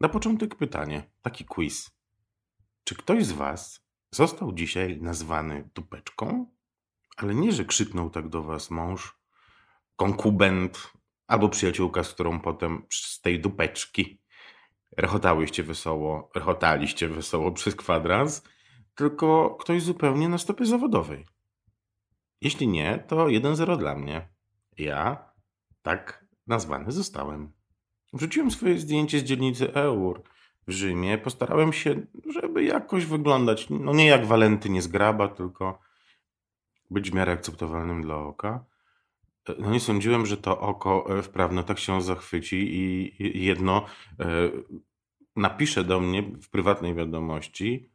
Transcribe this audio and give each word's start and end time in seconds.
Na 0.00 0.08
początek 0.08 0.54
pytanie, 0.54 1.10
taki 1.22 1.44
quiz. 1.44 1.90
Czy 2.84 2.94
ktoś 2.94 3.24
z 3.24 3.32
Was 3.32 3.86
został 4.14 4.52
dzisiaj 4.52 5.00
nazwany 5.02 5.70
dupeczką? 5.74 6.46
Ale 7.16 7.34
nie, 7.34 7.52
że 7.52 7.64
krzyknął 7.64 8.10
tak 8.10 8.28
do 8.28 8.42
Was 8.42 8.70
mąż, 8.70 9.18
konkubent 9.96 10.92
albo 11.26 11.48
przyjaciółka, 11.48 12.04
z 12.04 12.14
którą 12.14 12.40
potem 12.40 12.86
z 12.90 13.20
tej 13.20 13.40
dupeczki 13.40 14.22
rechotałyście 14.96 15.62
wesoło, 15.62 16.30
rechotaliście 16.34 17.08
wesoło 17.08 17.52
przez 17.52 17.76
kwadrans, 17.76 18.42
tylko 18.94 19.56
ktoś 19.60 19.82
zupełnie 19.82 20.28
na 20.28 20.38
stopie 20.38 20.66
zawodowej. 20.66 21.26
Jeśli 22.40 22.68
nie, 22.68 23.04
to 23.08 23.16
1-0 23.26 23.78
dla 23.78 23.94
mnie. 23.94 24.28
Ja 24.78 25.32
tak 25.82 26.26
nazwany 26.46 26.92
zostałem. 26.92 27.59
Wrzuciłem 28.12 28.50
swoje 28.50 28.78
zdjęcie 28.78 29.18
z 29.18 29.24
dzielnicy 29.24 29.74
Eur 29.74 30.22
w 30.66 30.72
Rzymie. 30.72 31.18
Postarałem 31.18 31.72
się, 31.72 32.06
żeby 32.26 32.64
jakoś 32.64 33.06
wyglądać, 33.06 33.70
no 33.70 33.92
nie 33.92 34.06
jak 34.06 34.26
Walenty 34.26 34.70
nie 34.70 34.82
zgraba, 34.82 35.28
tylko 35.28 35.78
być 36.90 37.10
w 37.10 37.14
miarę 37.14 37.32
akceptowalnym 37.32 38.02
dla 38.02 38.16
oka. 38.16 38.64
No 39.58 39.70
nie 39.70 39.80
sądziłem, 39.80 40.26
że 40.26 40.36
to 40.36 40.60
oko 40.60 41.18
e, 41.18 41.22
wprawne 41.22 41.64
tak 41.64 41.78
się 41.78 42.02
zachwyci 42.02 42.56
i 42.76 43.44
jedno 43.44 43.86
e, 44.20 44.26
napisze 45.36 45.84
do 45.84 46.00
mnie 46.00 46.22
w 46.22 46.50
prywatnej 46.50 46.94
wiadomości 46.94 47.90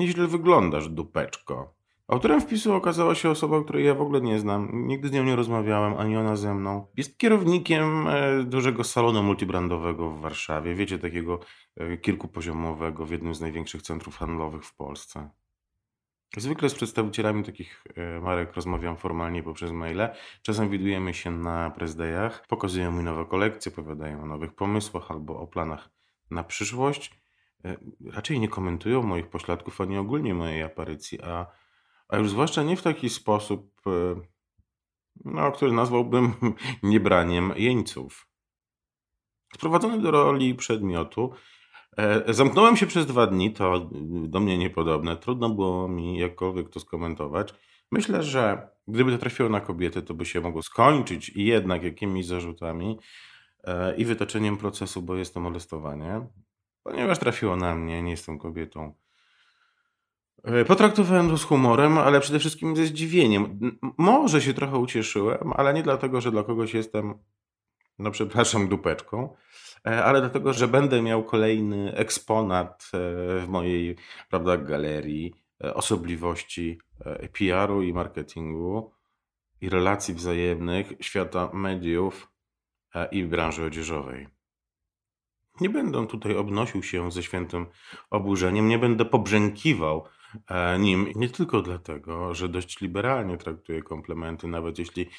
Nieźle 0.00 0.26
wyglądasz, 0.26 0.88
dupeczko. 0.88 1.74
Autorem 2.10 2.40
wpisu 2.40 2.74
okazała 2.74 3.14
się 3.14 3.30
osoba, 3.30 3.64
której 3.64 3.84
ja 3.84 3.94
w 3.94 4.00
ogóle 4.00 4.20
nie 4.20 4.38
znam. 4.38 4.86
Nigdy 4.86 5.08
z 5.08 5.12
nią 5.12 5.24
nie 5.24 5.36
rozmawiałem, 5.36 5.94
ani 5.94 6.16
ona 6.16 6.36
ze 6.36 6.54
mną. 6.54 6.86
Jest 6.96 7.18
kierownikiem 7.18 8.06
e, 8.08 8.44
dużego 8.44 8.84
salonu 8.84 9.22
multibrandowego 9.22 10.10
w 10.10 10.20
Warszawie. 10.20 10.74
Wiecie, 10.74 10.98
takiego 10.98 11.40
e, 11.76 11.96
kilkupoziomowego 11.96 13.06
w 13.06 13.10
jednym 13.10 13.34
z 13.34 13.40
największych 13.40 13.82
centrów 13.82 14.16
handlowych 14.16 14.64
w 14.64 14.74
Polsce. 14.74 15.30
Zwykle 16.36 16.68
z 16.68 16.74
przedstawicielami 16.74 17.44
takich 17.44 17.84
e, 17.96 18.20
marek 18.20 18.54
rozmawiam 18.54 18.96
formalnie 18.96 19.42
poprzez 19.42 19.72
maile. 19.72 20.08
Czasem 20.42 20.70
widujemy 20.70 21.14
się 21.14 21.30
na 21.30 21.70
prezdejach, 21.70 22.46
pokazują 22.48 22.92
mi 22.92 23.04
nowe 23.04 23.26
kolekcje, 23.26 23.72
opowiadają 23.72 24.22
o 24.22 24.26
nowych 24.26 24.54
pomysłach 24.54 25.10
albo 25.10 25.40
o 25.40 25.46
planach 25.46 25.90
na 26.30 26.44
przyszłość. 26.44 27.20
Raczej 28.06 28.40
nie 28.40 28.48
komentują 28.48 29.02
moich 29.02 29.28
pośladków, 29.28 29.80
ani 29.80 29.98
ogólnie 29.98 30.34
mojej 30.34 30.62
aparycji, 30.62 31.22
a 31.22 31.59
a 32.10 32.16
już 32.16 32.30
zwłaszcza 32.30 32.62
nie 32.62 32.76
w 32.76 32.82
taki 32.82 33.10
sposób, 33.10 33.80
e, 33.86 34.20
no, 35.24 35.52
który 35.52 35.72
nazwałbym 35.72 36.32
niebraniem 36.82 37.52
jeńców. 37.56 38.26
Sprowadzony 39.54 40.02
do 40.02 40.10
roli 40.10 40.54
przedmiotu, 40.54 41.32
e, 41.96 42.34
zamknąłem 42.34 42.76
się 42.76 42.86
przez 42.86 43.06
dwa 43.06 43.26
dni, 43.26 43.52
to 43.52 43.90
do 44.28 44.40
mnie 44.40 44.58
niepodobne. 44.58 45.16
Trudno 45.16 45.50
było 45.50 45.88
mi 45.88 46.18
jakkolwiek 46.18 46.68
to 46.68 46.80
skomentować. 46.80 47.54
Myślę, 47.92 48.22
że 48.22 48.68
gdyby 48.88 49.12
to 49.12 49.18
trafiło 49.18 49.48
na 49.48 49.60
kobiety, 49.60 50.02
to 50.02 50.14
by 50.14 50.26
się 50.26 50.40
mogło 50.40 50.62
skończyć 50.62 51.28
i 51.28 51.44
jednak 51.44 51.82
jakimiś 51.82 52.26
zarzutami 52.26 52.98
e, 53.64 53.96
i 53.96 54.04
wytoczeniem 54.04 54.56
procesu, 54.56 55.02
bo 55.02 55.16
jest 55.16 55.34
to 55.34 55.40
molestowanie. 55.40 56.26
Ponieważ 56.82 57.18
trafiło 57.18 57.56
na 57.56 57.74
mnie, 57.74 58.02
nie 58.02 58.10
jestem 58.10 58.38
kobietą. 58.38 58.94
E, 60.44 60.64
potraktowałem 60.64 61.28
to 61.28 61.38
z 61.38 61.44
humorem, 61.44 61.98
ale 61.98 62.20
przede 62.20 62.38
wszystkim 62.38 62.76
ze 62.76 62.86
zdziwieniem. 62.86 63.58
Może 63.98 64.42
się 64.42 64.54
trochę 64.54 64.78
ucieszyłem, 64.78 65.52
ale 65.56 65.74
nie 65.74 65.82
dlatego, 65.82 66.20
że 66.20 66.30
dla 66.30 66.42
kogoś 66.42 66.74
jestem, 66.74 67.14
no 67.98 68.10
przepraszam, 68.10 68.68
dupeczką, 68.68 69.36
e, 69.86 70.04
ale 70.04 70.20
dlatego, 70.20 70.52
że 70.52 70.68
będę 70.68 71.02
miał 71.02 71.24
kolejny 71.24 71.94
eksponat 71.94 72.90
e, 72.94 72.98
w 73.40 73.48
mojej, 73.48 73.96
prawda, 74.30 74.56
galerii 74.56 75.34
osobliwości 75.74 76.78
PR-u 77.38 77.82
i 77.82 77.92
marketingu 77.92 78.92
i 79.60 79.68
relacji 79.68 80.14
wzajemnych 80.14 80.92
świata 81.00 81.50
mediów 81.52 82.30
i 83.12 83.24
branży 83.24 83.64
odzieżowej. 83.64 84.28
Nie 85.60 85.70
będę 85.70 86.06
tutaj 86.06 86.36
obnosił 86.36 86.82
się 86.82 87.12
ze 87.12 87.22
świętym 87.22 87.66
oburzeniem, 88.10 88.68
nie 88.68 88.78
będę 88.78 89.04
pobrzękiwał 89.04 90.04
nim 90.78 91.12
nie 91.16 91.28
tylko 91.28 91.62
dlatego, 91.62 92.34
że 92.34 92.48
dość 92.48 92.80
liberalnie 92.80 93.36
traktuje 93.36 93.82
komplementy, 93.82 94.48
nawet 94.48 94.78
jeśli 94.78 95.10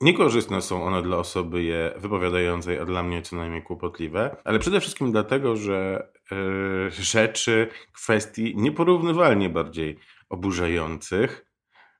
niekorzystne 0.00 0.62
są 0.62 0.84
one 0.84 1.02
dla 1.02 1.16
osoby 1.16 1.62
je 1.62 1.94
wypowiadającej, 1.96 2.78
a 2.78 2.84
dla 2.84 3.02
mnie 3.02 3.22
co 3.22 3.36
najmniej 3.36 3.62
kłopotliwe, 3.62 4.36
ale 4.44 4.58
przede 4.58 4.80
wszystkim 4.80 5.12
dlatego, 5.12 5.56
że 5.56 6.08
yy, 6.30 6.90
rzeczy, 6.90 7.68
kwestii 7.92 8.56
nieporównywalnie 8.56 9.48
bardziej 9.48 9.98
oburzających 10.28 11.46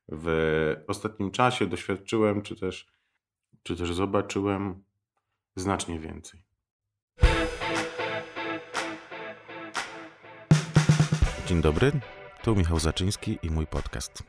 w 0.08 0.75
ostatnim 0.88 1.30
czasie 1.30 1.66
doświadczyłem, 1.66 2.42
czy 2.42 2.56
też, 2.56 2.86
czy 3.62 3.76
też 3.76 3.92
zobaczyłem 3.92 4.84
znacznie 5.56 5.98
więcej. 5.98 6.40
Dzień 11.46 11.60
dobry. 11.60 11.92
Tu 12.48 12.56
Michał 12.56 12.78
Zaczyński 12.78 13.38
i 13.42 13.50
mój 13.50 13.66
podcast. 13.66 14.22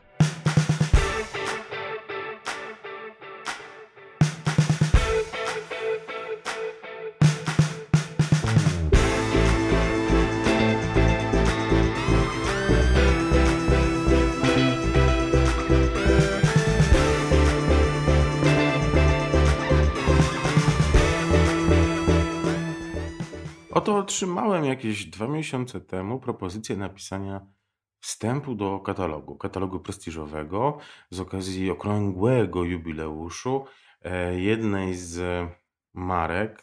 Oto 23.71 23.97
otrzymałem 23.97 24.65
jakieś 24.65 25.05
dwa 25.05 25.27
miesiące 25.27 25.81
temu 25.81 26.19
propozycję 26.19 26.77
napisania 26.77 27.59
wstępu 27.99 28.55
do 28.55 28.79
katalogu, 28.79 29.35
katalogu 29.35 29.79
prestiżowego 29.79 30.77
z 31.09 31.19
okazji 31.19 31.71
okrągłego 31.71 32.63
jubileuszu 32.63 33.65
e, 34.01 34.39
jednej 34.39 34.93
z 34.95 35.47
marek 35.93 36.61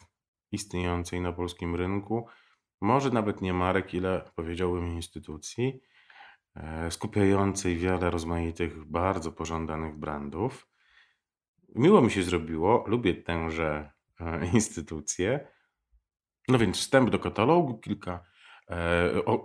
istniejącej 0.51 1.21
na 1.21 1.33
polskim 1.33 1.75
rynku, 1.75 2.27
może 2.81 3.09
nawet 3.09 3.41
nie 3.41 3.53
marek, 3.53 3.93
ile 3.93 4.31
powiedziałbym 4.35 4.87
instytucji, 4.87 5.81
e, 6.55 6.91
skupiającej 6.91 7.77
wiele 7.77 8.11
rozmaitych, 8.11 8.85
bardzo 8.85 9.31
pożądanych 9.31 9.97
brandów. 9.97 10.67
Miło 11.75 12.01
mi 12.01 12.11
się 12.11 12.23
zrobiło, 12.23 12.83
lubię 12.87 13.13
tęże 13.13 13.91
e, 14.19 14.45
instytucje. 14.53 15.47
No 16.47 16.57
więc 16.57 16.77
wstęp 16.77 17.09
do 17.09 17.19
katalogu, 17.19 17.79
kilka 17.79 18.23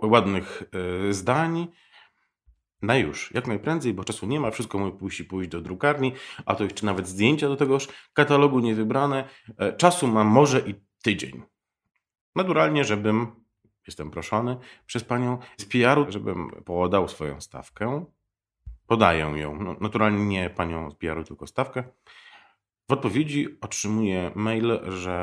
ładnych 0.01 0.63
zdań, 1.09 1.67
na 2.83 2.97
już, 2.97 3.31
jak 3.33 3.47
najprędzej, 3.47 3.93
bo 3.93 4.03
czasu 4.03 4.25
nie 4.25 4.39
ma, 4.39 4.51
wszystko 4.51 4.77
musi 5.01 5.25
pójść 5.25 5.49
do 5.49 5.61
drukarni, 5.61 6.13
a 6.45 6.55
to 6.55 6.63
jeszcze 6.63 6.85
nawet 6.85 7.07
zdjęcia 7.07 7.47
do 7.47 7.55
tegoż 7.55 7.87
katalogu 8.13 8.59
nie 8.59 8.75
wybrane. 8.75 9.29
E, 9.57 9.73
czasu 9.73 10.07
mam 10.07 10.27
może 10.27 10.59
i 10.59 10.75
tydzień. 11.03 11.43
Naturalnie, 12.35 12.83
żebym, 12.83 13.27
jestem 13.87 14.11
proszony 14.11 14.57
przez 14.85 15.03
panią 15.03 15.37
z 15.57 15.65
PR-u, 15.65 16.11
żebym 16.11 16.49
podał 16.65 17.07
swoją 17.07 17.41
stawkę. 17.41 18.05
Podaję 18.87 19.19
ją, 19.19 19.55
no, 19.55 19.75
naturalnie 19.81 20.25
nie 20.25 20.49
panią 20.49 20.91
z 20.91 20.95
PR-u, 20.95 21.23
tylko 21.23 21.47
stawkę. 21.47 21.83
W 22.89 22.93
odpowiedzi 22.93 23.47
otrzymuję 23.61 24.31
mail, 24.35 24.79
że 24.87 25.13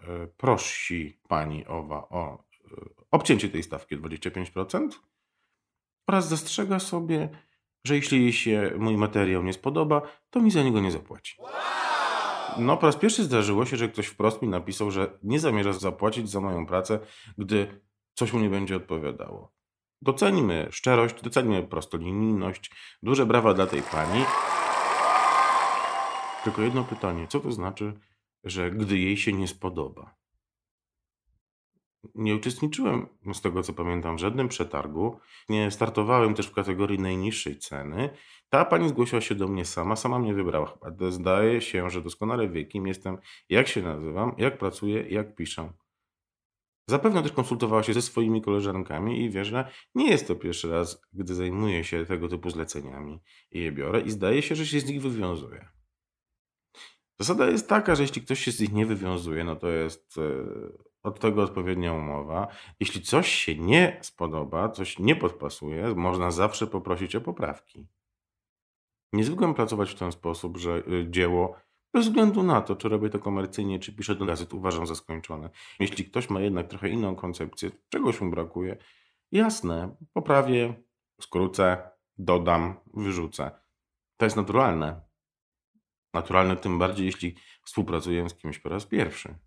e, 0.00 0.26
prosi 0.26 1.20
pani 1.28 1.66
owa 1.66 2.08
o 2.08 2.44
e, 2.64 2.99
obcięcie 3.10 3.48
tej 3.48 3.62
stawki 3.62 3.96
25% 3.96 4.88
oraz 6.06 6.28
zastrzega 6.28 6.78
sobie, 6.78 7.28
że 7.84 7.96
jeśli 7.96 8.22
jej 8.22 8.32
się 8.32 8.72
mój 8.78 8.96
materiał 8.96 9.42
nie 9.42 9.52
spodoba, 9.52 10.02
to 10.30 10.40
mi 10.40 10.50
za 10.50 10.62
niego 10.62 10.80
nie 10.80 10.90
zapłaci. 10.90 11.36
No, 12.58 12.76
po 12.76 12.86
raz 12.86 12.96
pierwszy 12.96 13.24
zdarzyło 13.24 13.66
się, 13.66 13.76
że 13.76 13.88
ktoś 13.88 14.06
wprost 14.06 14.42
mi 14.42 14.48
napisał, 14.48 14.90
że 14.90 15.18
nie 15.22 15.40
zamierza 15.40 15.72
zapłacić 15.72 16.30
za 16.30 16.40
moją 16.40 16.66
pracę, 16.66 16.98
gdy 17.38 17.80
coś 18.14 18.32
mu 18.32 18.40
nie 18.40 18.50
będzie 18.50 18.76
odpowiadało. 18.76 19.52
Docenimy 20.02 20.68
szczerość, 20.70 21.22
docenimy 21.22 21.62
prostolinijność. 21.62 22.70
Duże 23.02 23.26
brawa 23.26 23.54
dla 23.54 23.66
tej 23.66 23.82
pani. 23.82 24.24
Tylko 26.44 26.62
jedno 26.62 26.84
pytanie: 26.84 27.26
co 27.28 27.40
to 27.40 27.52
znaczy, 27.52 28.00
że 28.44 28.70
gdy 28.70 28.98
jej 28.98 29.16
się 29.16 29.32
nie 29.32 29.48
spodoba? 29.48 30.19
Nie 32.14 32.34
uczestniczyłem, 32.34 33.06
z 33.32 33.40
tego 33.40 33.62
co 33.62 33.72
pamiętam, 33.72 34.16
w 34.16 34.20
żadnym 34.20 34.48
przetargu. 34.48 35.18
Nie 35.48 35.70
startowałem 35.70 36.34
też 36.34 36.46
w 36.46 36.52
kategorii 36.52 36.98
najniższej 36.98 37.58
ceny. 37.58 38.10
Ta 38.48 38.64
pani 38.64 38.88
zgłosiła 38.88 39.20
się 39.20 39.34
do 39.34 39.48
mnie 39.48 39.64
sama, 39.64 39.96
sama 39.96 40.18
mnie 40.18 40.34
wybrała. 40.34 40.78
Zdaje 41.10 41.60
się, 41.60 41.90
że 41.90 42.02
doskonale 42.02 42.48
wie, 42.48 42.64
kim 42.64 42.86
jestem, 42.86 43.18
jak 43.48 43.68
się 43.68 43.82
nazywam, 43.82 44.34
jak 44.38 44.58
pracuję, 44.58 45.02
jak 45.08 45.34
piszę. 45.34 45.72
Zapewne 46.88 47.22
też 47.22 47.32
konsultowała 47.32 47.82
się 47.82 47.94
ze 47.94 48.02
swoimi 48.02 48.42
koleżankami 48.42 49.24
i 49.24 49.30
wie, 49.30 49.44
że 49.44 49.70
nie 49.94 50.10
jest 50.10 50.28
to 50.28 50.36
pierwszy 50.36 50.70
raz, 50.70 51.02
gdy 51.12 51.34
zajmuje 51.34 51.84
się 51.84 52.06
tego 52.06 52.28
typu 52.28 52.50
zleceniami 52.50 53.20
i 53.50 53.60
je 53.60 53.72
biorę 53.72 54.00
i 54.00 54.10
zdaje 54.10 54.42
się, 54.42 54.54
że 54.54 54.66
się 54.66 54.80
z 54.80 54.86
nich 54.86 55.02
wywiązuje. 55.02 55.68
Zasada 57.20 57.46
jest 57.46 57.68
taka, 57.68 57.94
że 57.94 58.02
jeśli 58.02 58.22
ktoś 58.22 58.40
się 58.40 58.52
z 58.52 58.60
nich 58.60 58.72
nie 58.72 58.86
wywiązuje, 58.86 59.44
no 59.44 59.56
to 59.56 59.68
jest 59.68 60.18
e, 60.18 60.22
od 61.02 61.20
tego 61.20 61.42
odpowiednia 61.42 61.92
umowa. 61.92 62.48
Jeśli 62.80 63.02
coś 63.02 63.28
się 63.28 63.54
nie 63.56 63.98
spodoba, 64.02 64.68
coś 64.68 64.98
nie 64.98 65.16
podpasuje, 65.16 65.94
można 65.94 66.30
zawsze 66.30 66.66
poprosić 66.66 67.16
o 67.16 67.20
poprawki. 67.20 67.86
Nie 69.12 69.24
zwykłem 69.24 69.54
pracować 69.54 69.90
w 69.90 69.98
ten 69.98 70.12
sposób, 70.12 70.56
że 70.56 70.70
e, 70.72 71.10
dzieło 71.10 71.56
bez 71.94 72.06
względu 72.06 72.42
na 72.42 72.60
to, 72.60 72.76
czy 72.76 72.88
robię 72.88 73.10
to 73.10 73.18
komercyjnie, 73.18 73.78
czy 73.78 73.92
piszę 73.92 74.14
do 74.14 74.24
gazet, 74.24 74.54
uważam 74.54 74.86
za 74.86 74.94
skończone. 74.94 75.50
Jeśli 75.80 76.04
ktoś 76.04 76.30
ma 76.30 76.40
jednak 76.40 76.68
trochę 76.68 76.88
inną 76.88 77.16
koncepcję, 77.16 77.70
czegoś 77.88 78.20
mu 78.20 78.30
brakuje, 78.30 78.76
jasne, 79.32 79.96
poprawię, 80.12 80.74
skrócę, 81.20 81.90
dodam, 82.18 82.74
wyrzucę. 82.94 83.50
To 84.16 84.26
jest 84.26 84.36
naturalne. 84.36 85.00
Naturalne 86.14 86.56
tym 86.56 86.78
bardziej, 86.78 87.06
jeśli 87.06 87.34
współpracuję 87.64 88.28
z 88.28 88.34
kimś 88.34 88.58
po 88.58 88.68
raz 88.68 88.86
pierwszy. 88.86 89.38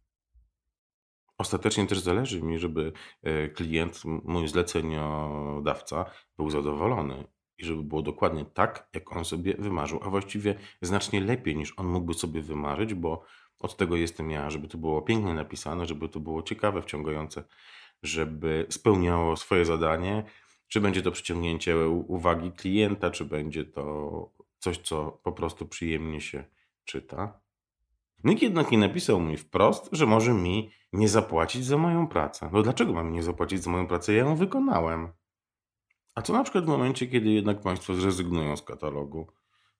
Ostatecznie 1.44 1.88
też 1.88 2.00
zależy 2.00 2.42
mi, 2.42 2.60
żeby 2.60 2.92
e, 3.24 3.48
klient, 3.50 4.01
mój 4.06 4.48
zleceniodawca, 4.48 6.06
był 6.38 6.50
zadowolony 6.50 7.28
i 7.57 7.66
żeby 7.66 7.84
było 7.84 8.01
dokładnie 8.01 8.45
tak, 8.45 8.90
jak 8.94 9.16
on 9.16 9.25
sobie 9.25 9.54
wymarzył, 9.60 10.00
a 10.04 10.10
właściwie 10.10 10.56
znacznie 10.81 11.22
lepiej 11.22 11.56
niż 11.56 11.74
on 11.78 11.88
mógłby 11.88 12.13
sobie 12.13 12.42
wymarzyć, 12.42 12.94
bo 12.94 13.24
od 13.60 13.78
tego 13.78 13.95
jestem 13.95 14.31
ja, 14.31 14.50
żeby 14.50 14.68
to 14.68 14.78
było 14.78 15.01
pięknie 15.01 15.34
napisane, 15.34 15.86
żeby 15.86 16.10
to 16.10 16.19
było 16.19 16.44
ciekawe, 16.44 16.81
wciągające, 16.81 17.44
żeby 18.04 18.66
spełniało 18.69 19.38
swoje 19.38 19.66
zadanie, 19.66 20.24
czy 20.68 20.81
będzie 20.81 21.01
to 21.01 21.12
przyciągnięcie 21.12 21.88
uwagi 21.88 22.51
klienta, 22.51 23.12
czy 23.12 23.25
będzie 23.25 23.66
to 23.66 24.30
coś, 24.60 24.78
co 24.78 25.19
po 25.24 25.31
prostu 25.31 25.66
przyjemnie 25.66 26.22
się 26.22 26.44
czyta. 26.86 27.40
Nikt 28.23 28.41
jednak 28.41 28.71
nie 28.71 28.77
napisał 28.77 29.21
mi 29.21 29.37
wprost, 29.37 29.89
że 29.91 30.05
może 30.05 30.33
mi 30.33 30.71
nie 30.93 31.09
zapłacić 31.09 31.65
za 31.65 31.77
moją 31.77 32.07
pracę. 32.07 32.49
No 32.53 32.61
dlaczego 32.61 32.93
mam 32.93 33.11
nie 33.11 33.23
zapłacić 33.23 33.63
za 33.63 33.71
moją 33.71 33.87
pracę? 33.87 34.13
Ja 34.13 34.19
ją 34.19 34.35
wykonałem. 34.35 35.11
A 36.15 36.21
co 36.21 36.33
na 36.33 36.43
przykład 36.43 36.65
w 36.65 36.67
momencie, 36.67 37.07
kiedy 37.07 37.29
jednak 37.29 37.61
Państwo 37.61 37.93
zrezygnują 37.93 38.57
z 38.57 38.61
katalogu? 38.61 39.27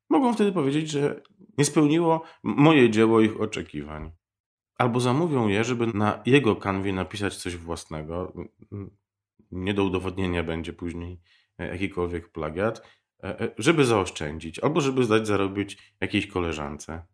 Mogą 0.10 0.34
wtedy 0.34 0.52
powiedzieć, 0.52 0.90
że 0.90 1.22
nie 1.58 1.66
spełniło 1.66 2.22
moje 2.44 2.90
dzieło 2.90 3.22
ich 3.22 3.42
oczekiwań. 3.42 4.12
Albo 4.78 5.00
zamówią 5.00 5.48
je, 5.48 5.64
żeby 5.64 5.88
na 5.88 6.22
jego 6.26 6.56
kanwie 6.56 6.94
napisać 6.94 7.36
coś 7.36 7.58
własnego. 7.58 8.34
Nie 9.52 9.74
do 9.74 9.84
udowodnienia 9.84 10.44
będzie 10.44 10.74
później 10.74 11.22
e, 11.58 11.68
jakikolwiek 11.68 12.32
plagiat, 12.32 12.88
e, 13.24 13.40
e, 13.40 13.52
żeby 13.58 13.86
zaoszczędzić, 13.86 14.60
albo 14.60 14.82
żeby 14.82 15.04
zdać 15.04 15.28
zarobić 15.28 15.94
jakiejś 16.02 16.28
koleżance. 16.28 17.06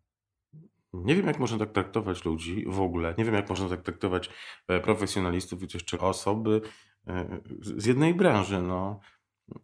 Nie 0.92 1.14
wiem, 1.14 1.26
jak 1.26 1.38
można 1.38 1.58
tak 1.58 1.72
traktować 1.72 2.24
ludzi 2.24 2.64
w 2.68 2.80
ogóle. 2.80 3.14
Nie 3.18 3.24
wiem, 3.24 3.34
jak 3.34 3.48
można 3.48 3.68
tak 3.68 3.82
traktować 3.82 4.30
profesjonalistów 4.82 5.62
i 5.62 5.66
jeszcze 5.74 5.98
osoby, 5.98 6.60
E, 7.06 7.40
z 7.60 7.86
jednej 7.86 8.14
branży. 8.14 8.62
No. 8.62 9.00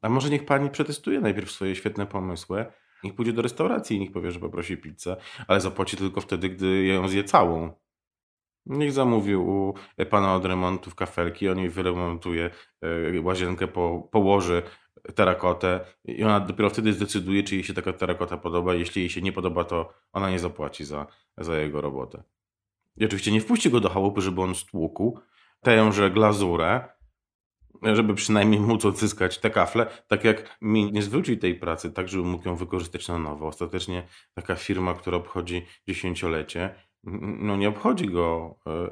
A 0.02 0.08
może 0.08 0.30
niech 0.30 0.44
pani 0.44 0.70
przetestuje 0.70 1.20
najpierw 1.20 1.50
swoje 1.50 1.74
świetne 1.74 2.06
pomysły, 2.06 2.66
niech 3.04 3.14
pójdzie 3.14 3.32
do 3.32 3.42
restauracji 3.42 3.96
i 3.96 4.00
niech 4.00 4.12
powie, 4.12 4.32
że 4.32 4.40
poprosi 4.40 4.76
pizzę, 4.76 5.16
ale 5.48 5.60
zapłaci 5.60 5.96
tylko 5.96 6.20
wtedy, 6.20 6.48
gdy 6.48 6.84
ją 6.84 7.08
zje 7.08 7.24
całą. 7.24 7.72
Niech 8.66 8.92
zamówił 8.92 9.48
u 9.48 9.74
pana 10.10 10.34
od 10.34 10.44
remontów 10.44 10.94
kafelki, 10.94 11.48
on 11.48 11.58
jej 11.58 11.70
wyremontuje 11.70 12.50
e, 12.82 13.20
łazienkę, 13.20 13.68
po, 13.68 14.08
położy 14.12 14.62
terakotę 15.14 15.80
i 16.04 16.24
ona 16.24 16.40
dopiero 16.40 16.70
wtedy 16.70 16.92
zdecyduje, 16.92 17.42
czy 17.42 17.54
jej 17.54 17.64
się 17.64 17.74
taka 17.74 17.92
terakota 17.92 18.36
podoba. 18.36 18.74
Jeśli 18.74 19.02
jej 19.02 19.10
się 19.10 19.22
nie 19.22 19.32
podoba, 19.32 19.64
to 19.64 19.92
ona 20.12 20.30
nie 20.30 20.38
zapłaci 20.38 20.84
za, 20.84 21.06
za 21.38 21.56
jego 21.58 21.80
robotę. 21.80 22.22
I 22.96 23.04
oczywiście 23.04 23.32
nie 23.32 23.40
wpuści 23.40 23.70
go 23.70 23.80
do 23.80 23.88
chałupy, 23.88 24.20
żeby 24.20 24.42
on 24.42 24.54
stłukł 24.54 25.20
tęże 25.60 26.10
glazurę, 26.10 26.88
żeby 27.82 28.14
przynajmniej 28.14 28.60
móc 28.60 28.84
odzyskać 28.84 29.38
te 29.38 29.50
kafle, 29.50 29.86
tak 30.08 30.24
jak 30.24 30.58
mi 30.60 30.92
nie 30.92 31.02
zwrócił 31.02 31.36
tej 31.36 31.54
pracy, 31.54 31.92
tak 31.92 32.08
żeby 32.08 32.24
mógł 32.24 32.48
ją 32.48 32.56
wykorzystać 32.56 33.08
na 33.08 33.18
nowo. 33.18 33.46
Ostatecznie 33.46 34.06
taka 34.34 34.54
firma, 34.54 34.94
która 34.94 35.16
obchodzi 35.16 35.66
dziesięciolecie, 35.88 36.74
no 37.38 37.56
nie 37.56 37.68
obchodzi 37.68 38.06
go 38.06 38.58
e, 38.66 38.70
e, 38.70 38.88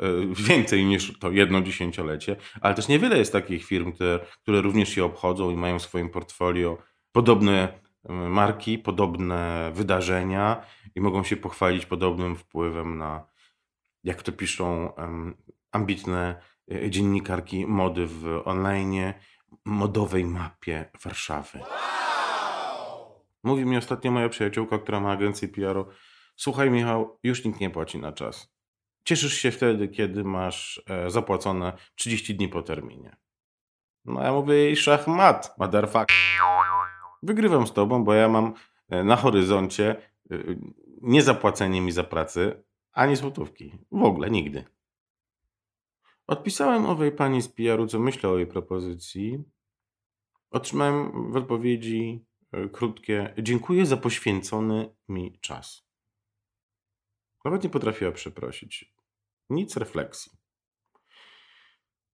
więcej 0.48 0.84
niż 0.84 1.18
to 1.18 1.30
jedno 1.30 1.60
dziesięciolecie, 1.60 2.36
ale 2.60 2.74
też 2.74 2.88
niewiele 2.88 3.18
jest 3.18 3.32
takich 3.32 3.64
firm, 3.64 3.92
które, 3.92 4.20
które 4.42 4.60
również 4.60 4.88
się 4.88 5.04
obchodzą 5.04 5.50
i 5.50 5.56
mają 5.56 5.78
w 5.78 5.82
swoim 5.82 6.10
portfolio 6.10 6.78
podobne 7.12 7.84
marki, 8.28 8.78
podobne 8.78 9.70
wydarzenia 9.74 10.62
i 10.94 11.00
mogą 11.00 11.24
się 11.24 11.36
pochwalić 11.36 11.86
podobnym 11.86 12.36
wpływem 12.36 12.98
na, 12.98 13.26
jak 14.04 14.22
to 14.22 14.32
piszą, 14.32 14.92
ambitne 15.72 16.36
E, 16.72 16.90
dziennikarki 16.90 17.66
mody 17.66 18.06
w 18.06 18.42
online, 18.44 19.12
modowej 19.64 20.24
mapie 20.24 20.90
Warszawy. 21.04 21.60
Mówi 23.42 23.64
mi 23.64 23.76
ostatnio 23.76 24.10
moja 24.10 24.28
przyjaciółka, 24.28 24.78
która 24.78 25.00
ma 25.00 25.12
agencję 25.12 25.48
PR-u. 25.48 25.86
Słuchaj, 26.36 26.70
Michał, 26.70 27.18
już 27.22 27.44
nikt 27.44 27.60
nie 27.60 27.70
płaci 27.70 27.98
na 27.98 28.12
czas. 28.12 28.54
Cieszysz 29.04 29.34
się 29.34 29.50
wtedy, 29.50 29.88
kiedy 29.88 30.24
masz 30.24 30.82
e, 30.88 31.10
zapłacone 31.10 31.72
30 31.94 32.34
dni 32.34 32.48
po 32.48 32.62
terminie. 32.62 33.16
No 34.04 34.22
ja 34.22 34.32
mówię 34.32 34.54
jej 34.54 34.76
szachmat, 34.76 35.54
motherfucker. 35.58 36.16
Wygrywam 37.22 37.66
z 37.66 37.72
tobą, 37.72 38.04
bo 38.04 38.14
ja 38.14 38.28
mam 38.28 38.54
e, 38.88 39.04
na 39.04 39.16
horyzoncie 39.16 39.96
niezapłacenie 41.02 41.80
mi 41.80 41.92
za 41.92 42.04
pracę 42.04 42.62
ani 42.92 43.16
złotówki. 43.16 43.78
W 43.92 44.02
ogóle 44.02 44.30
nigdy. 44.30 44.64
Odpisałem 46.26 46.86
owej 46.86 47.12
pani 47.12 47.42
z 47.42 47.48
PR-u, 47.48 47.86
co 47.86 47.98
myślę 47.98 48.30
o 48.30 48.38
jej 48.38 48.46
propozycji. 48.46 49.44
Otrzymałem 50.50 51.32
w 51.32 51.36
odpowiedzi 51.36 52.24
e, 52.52 52.68
krótkie 52.68 53.34
dziękuję 53.38 53.86
za 53.86 53.96
poświęcony 53.96 54.94
mi 55.08 55.38
czas. 55.40 55.84
Nawet 57.44 57.64
nie 57.64 57.70
potrafiła 57.70 58.12
przeprosić. 58.12 58.94
Nic 59.50 59.76
refleksji. 59.76 60.32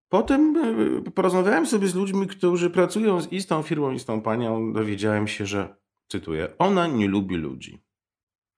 Potem 0.08 0.56
e, 1.06 1.10
porozmawiałem 1.10 1.66
sobie 1.66 1.88
z 1.88 1.94
ludźmi, 1.94 2.26
którzy 2.26 2.70
pracują 2.70 3.20
z 3.20 3.32
istą 3.32 3.62
firmą, 3.62 3.90
istą 3.90 4.22
panią. 4.22 4.72
Dowiedziałem 4.72 5.28
się, 5.28 5.46
że, 5.46 5.76
cytuję, 6.08 6.58
ona 6.58 6.86
nie 6.86 7.08
lubi 7.08 7.36
ludzi. 7.36 7.82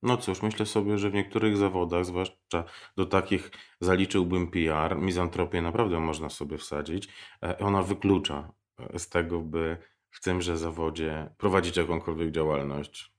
No 0.03 0.17
cóż, 0.17 0.43
myślę 0.43 0.67
sobie, 0.67 0.99
że 0.99 1.11
w 1.11 1.15
niektórych 1.15 1.57
zawodach, 1.57 2.05
zwłaszcza 2.05 2.65
do 2.97 3.07
takich 3.07 3.51
zaliczyłbym 3.81 4.51
PR, 4.51 4.97
mizantropię 4.97 5.63
naprawdę 5.63 6.01
można 6.01 6.29
sobie 6.29 6.59
wsadzić. 6.59 7.09
E, 7.43 7.59
ona 7.59 7.83
wyklucza 7.83 8.53
e, 8.79 8.99
z 8.99 9.09
tego, 9.09 9.41
by 9.41 9.77
w 10.11 10.21
tymże 10.21 10.59
zawodzie 10.59 11.35
prowadzić 11.39 11.77
jakąkolwiek 11.77 12.31
działalność. 12.31 13.12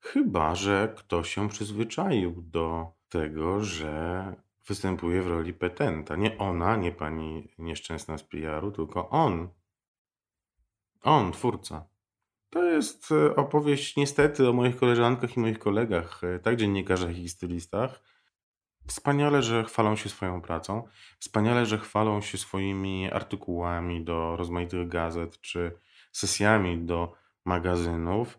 Chyba, 0.00 0.54
że 0.54 0.94
ktoś 0.96 1.34
się 1.34 1.48
przyzwyczaił 1.48 2.42
do 2.42 2.92
tego, 3.08 3.64
że 3.64 4.34
występuje 4.66 5.22
w 5.22 5.26
roli 5.26 5.54
petenta. 5.54 6.16
Nie 6.16 6.38
ona, 6.38 6.76
nie 6.76 6.92
pani 6.92 7.54
nieszczęsna 7.58 8.18
z 8.18 8.22
PR-u, 8.22 8.72
tylko 8.72 9.08
on. 9.10 9.48
On, 11.02 11.32
twórca. 11.32 11.88
To 12.50 12.64
jest 12.64 13.12
e, 13.12 13.36
opowieść 13.36 13.96
niestety 13.96 14.48
o 14.48 14.52
moich 14.52 14.76
koleżankach 14.76 15.36
i 15.36 15.40
moich 15.40 15.58
kolegach, 15.58 16.24
e, 16.24 16.38
tak 16.38 16.56
dziennikarzach 16.56 17.18
i 17.18 17.28
stylistach. 17.28 18.02
Wspaniale, 18.86 19.42
że 19.42 19.64
chwalą 19.64 19.96
się 19.96 20.08
swoją 20.08 20.40
pracą. 20.40 20.88
Wspaniale, 21.18 21.66
że 21.66 21.78
chwalą 21.78 22.20
się 22.20 22.38
swoimi 22.38 23.12
artykułami 23.12 24.04
do 24.04 24.36
rozmaitych 24.36 24.88
gazet 24.88 25.40
czy 25.40 25.78
sesjami 26.12 26.78
do 26.78 27.12
magazynów. 27.44 28.38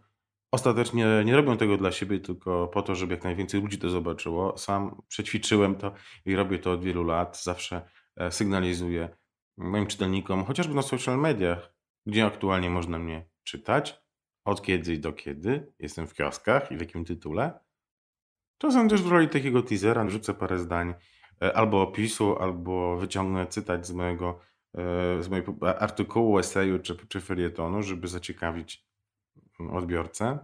Ostatecznie 0.51 1.05
nie 1.25 1.35
robią 1.35 1.57
tego 1.57 1.77
dla 1.77 1.91
siebie, 1.91 2.19
tylko 2.19 2.67
po 2.67 2.81
to, 2.81 2.95
żeby 2.95 3.13
jak 3.13 3.23
najwięcej 3.23 3.61
ludzi 3.61 3.77
to 3.77 3.89
zobaczyło. 3.89 4.57
Sam 4.57 5.01
przećwiczyłem 5.07 5.75
to 5.75 5.93
i 6.25 6.35
robię 6.35 6.59
to 6.59 6.71
od 6.71 6.83
wielu 6.83 7.03
lat. 7.03 7.43
Zawsze 7.43 7.89
e, 8.15 8.31
sygnalizuję 8.31 9.17
moim 9.57 9.87
czytelnikom, 9.87 10.45
chociażby 10.45 10.73
na 10.75 10.81
social 10.81 11.17
mediach, 11.17 11.73
gdzie 12.05 12.25
aktualnie 12.25 12.69
można 12.69 12.99
mnie 12.99 13.29
czytać, 13.43 14.01
od 14.45 14.61
kiedy 14.61 14.93
i 14.93 14.99
do 14.99 15.13
kiedy, 15.13 15.73
jestem 15.79 16.07
w 16.07 16.13
kioskach 16.13 16.71
i 16.71 16.77
w 16.77 16.79
jakim 16.79 17.05
tytule. 17.05 17.59
Czasem 18.57 18.89
też 18.89 19.01
w 19.01 19.11
roli 19.11 19.29
takiego 19.29 19.61
teasera 19.61 20.05
wrzucę 20.05 20.33
parę 20.33 20.59
zdań 20.59 20.93
e, 21.41 21.57
albo 21.57 21.81
opisu, 21.81 22.37
albo 22.39 22.97
wyciągnę 22.97 23.47
cytać 23.47 23.87
z 23.87 23.91
mojego, 23.91 24.39
e, 24.77 25.23
z 25.23 25.29
mojego 25.29 25.79
artykułu, 25.79 26.39
eseju 26.39 26.79
czy, 26.79 26.97
czy 27.07 27.21
felietonu, 27.21 27.83
żeby 27.83 28.07
zaciekawić 28.07 28.87
odbiorcę. 29.71 30.39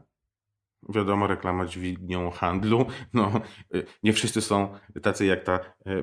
Wiadomo, 0.90 1.28
reklama 1.28 1.66
dźwignią 1.66 2.32
handlu. 2.32 2.86
No, 3.14 3.32
nie 4.04 4.14
wszyscy 4.14 4.42
są 4.42 4.74
tacy 5.02 5.26
jak 5.26 5.44
ta 5.44 5.60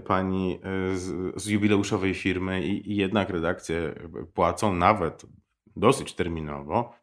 pani 0.07 0.61
z, 0.95 1.35
z 1.43 1.47
jubileuszowej 1.47 2.15
firmy 2.15 2.67
i, 2.67 2.93
i 2.93 2.97
jednak 2.97 3.31
redakcje 3.31 3.95
płacą 4.35 4.75
nawet 4.75 5.23
dosyć 5.77 6.15
terminowo. 6.15 6.95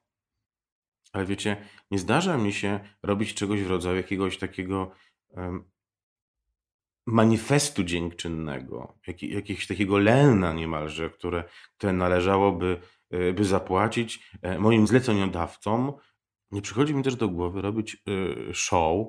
Ale 1.14 1.26
wiecie, 1.26 1.58
nie 1.92 2.00
zdarza 2.00 2.38
mi 2.38 2.54
się 2.54 2.80
robić 3.04 3.34
czegoś 3.34 3.64
w 3.64 3.70
rodzaju 3.70 3.98
jakiegoś 3.98 4.38
takiego 4.38 4.92
um, 5.30 5.64
manifestu 7.06 7.84
dziękczynnego, 7.84 8.98
jak, 9.08 9.24
jakiegoś 9.24 9.68
takiego 9.68 9.98
lena 9.98 10.54
niemalże, 10.54 11.10
które, 11.10 11.44
które 11.78 11.94
należałoby 11.94 12.82
by 13.34 13.46
zapłacić 13.46 14.32
e, 14.42 14.60
moim 14.60 14.88
zleceniodawcom. 14.88 15.94
Nie 16.52 16.62
przychodzi 16.62 16.96
mi 16.96 17.04
też 17.04 17.16
do 17.16 17.30
głowy 17.30 17.62
robić 17.62 17.96
e, 17.96 18.54
show, 18.54 19.08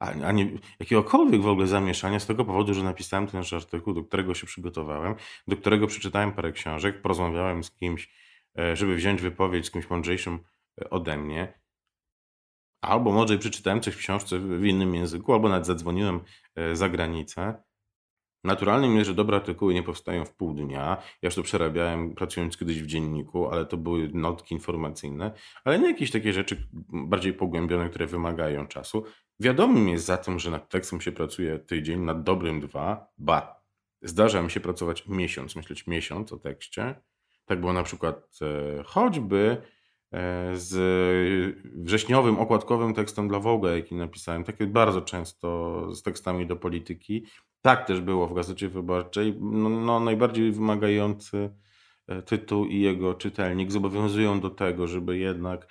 a 0.00 0.32
nie 0.32 0.58
jakiegokolwiek 0.80 1.42
w 1.42 1.46
ogóle 1.46 1.66
zamieszania 1.66 2.20
z 2.20 2.26
tego 2.26 2.44
powodu, 2.44 2.74
że 2.74 2.82
napisałem 2.82 3.26
ten 3.26 3.42
artykuł, 3.56 3.94
do 3.94 4.04
którego 4.04 4.34
się 4.34 4.46
przygotowałem, 4.46 5.14
do 5.48 5.56
którego 5.56 5.86
przeczytałem 5.86 6.32
parę 6.32 6.52
książek, 6.52 7.02
porozmawiałem 7.02 7.64
z 7.64 7.70
kimś, 7.70 8.10
żeby 8.74 8.96
wziąć 8.96 9.22
wypowiedź 9.22 9.66
z 9.66 9.70
kimś 9.70 9.90
mądrzejszym 9.90 10.38
ode 10.90 11.16
mnie. 11.16 11.60
Albo 12.80 13.12
może 13.12 13.38
przeczytałem 13.38 13.80
coś 13.80 13.94
w 13.94 13.98
książce 13.98 14.38
w 14.38 14.64
innym 14.64 14.94
języku, 14.94 15.32
albo 15.32 15.48
nawet 15.48 15.66
zadzwoniłem 15.66 16.20
e, 16.54 16.76
za 16.76 16.88
granicę. 16.88 17.62
Naturalnym 18.44 18.96
jest, 18.96 19.08
że 19.08 19.14
dobre 19.14 19.36
artykuły 19.36 19.74
nie 19.74 19.82
powstają 19.82 20.24
w 20.24 20.34
pół 20.34 20.54
dnia. 20.54 20.96
Ja 21.22 21.26
już 21.26 21.34
to 21.34 21.42
przerabiałem 21.42 22.14
pracując 22.14 22.56
kiedyś 22.56 22.82
w 22.82 22.86
dzienniku, 22.86 23.50
ale 23.50 23.66
to 23.66 23.76
były 23.76 24.10
notki 24.14 24.54
informacyjne, 24.54 25.32
ale 25.64 25.78
nie 25.78 25.86
jakieś 25.86 26.10
takie 26.10 26.32
rzeczy 26.32 26.68
bardziej 26.88 27.32
pogłębione, 27.32 27.88
które 27.88 28.06
wymagają 28.06 28.66
czasu. 28.66 29.04
Wiadomym 29.40 29.88
jest 29.88 30.04
za 30.04 30.16
tym, 30.16 30.38
że 30.38 30.50
nad 30.50 30.68
tekstem 30.68 31.00
się 31.00 31.12
pracuje 31.12 31.58
tydzień, 31.58 32.00
nad 32.00 32.22
dobrym 32.22 32.60
dwa, 32.60 33.06
ba. 33.18 33.60
Zdarza 34.02 34.42
mi 34.42 34.50
się 34.50 34.60
pracować 34.60 35.08
miesiąc, 35.08 35.56
myśleć 35.56 35.86
miesiąc 35.86 36.32
o 36.32 36.38
tekście. 36.38 36.94
Tak 37.44 37.60
było 37.60 37.72
na 37.72 37.82
przykład 37.82 38.38
e, 38.42 38.82
choćby 38.82 39.62
E, 40.12 40.56
z 40.56 40.76
wrześniowym 41.84 42.38
okładkowym 42.38 42.94
tekstem 42.94 43.28
dla 43.28 43.38
Vogue, 43.38 43.66
jaki 43.66 43.94
napisałem, 43.94 44.44
takie 44.44 44.66
bardzo 44.66 45.02
często 45.02 45.86
z 45.94 46.02
tekstami 46.02 46.46
do 46.46 46.56
polityki. 46.56 47.26
Tak 47.62 47.86
też 47.86 48.00
było 48.00 48.26
w 48.26 48.34
Gazecie 48.34 48.68
Wyborczej. 48.68 49.36
No, 49.40 49.68
no, 49.68 50.00
najbardziej 50.00 50.52
wymagający 50.52 51.50
e, 52.08 52.22
tytuł 52.22 52.66
i 52.66 52.80
jego 52.80 53.14
czytelnik 53.14 53.72
zobowiązują 53.72 54.40
do 54.40 54.50
tego, 54.50 54.86
żeby 54.86 55.18
jednak 55.18 55.66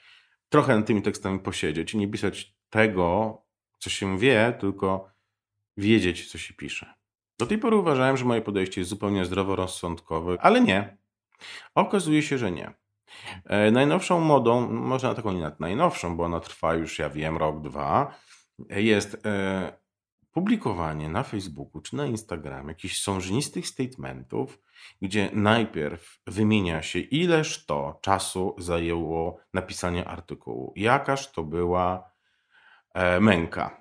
trochę 0.50 0.77
nad 0.77 0.88
tymi 0.88 1.01
tekstami 1.01 1.39
posiedzieć 1.39 1.93
i 1.93 1.98
nie 1.98 2.08
pisać 2.08 2.55
tego, 2.69 3.38
co 3.77 3.89
się 3.89 4.19
wie, 4.19 4.58
tylko 4.60 5.10
wiedzieć, 5.77 6.31
co 6.31 6.38
się 6.38 6.53
pisze. 6.53 6.93
Do 7.38 7.46
tej 7.46 7.58
pory 7.58 7.75
uważałem, 7.75 8.17
że 8.17 8.25
moje 8.25 8.41
podejście 8.41 8.81
jest 8.81 8.89
zupełnie 8.89 9.25
zdroworozsądkowe, 9.25 10.38
ale 10.41 10.62
nie. 10.62 10.98
Okazuje 11.75 12.22
się, 12.22 12.38
że 12.38 12.51
nie. 12.51 12.74
E, 13.46 13.72
najnowszą 13.72 14.19
modą, 14.19 14.72
może 14.72 15.15
taką 15.15 15.31
nie 15.31 15.51
najnowszą, 15.60 16.17
bo 16.17 16.24
ona 16.24 16.39
trwa 16.39 16.74
już, 16.74 17.00
ja 17.00 17.10
wiem, 17.10 17.38
rok, 17.38 17.62
dwa, 17.62 18.15
jest 18.69 19.25
e, 19.25 19.78
publikowanie 20.31 21.09
na 21.09 21.24
Facebooku 21.24 21.81
czy 21.81 21.95
na 21.95 22.05
Instagramie 22.05 22.69
jakichś 22.69 23.01
sążnistych 23.01 23.67
statementów, 23.67 24.59
gdzie 25.01 25.29
najpierw 25.33 26.21
wymienia 26.27 26.81
się, 26.81 27.00
ileż 27.00 27.65
to 27.65 28.00
czasu 28.01 28.55
zajęło 28.57 29.38
napisanie 29.53 30.07
artykułu, 30.07 30.74
jakaż 30.75 31.31
to 31.31 31.43
była 31.43 32.12
e, 32.93 33.19
męka. 33.19 33.79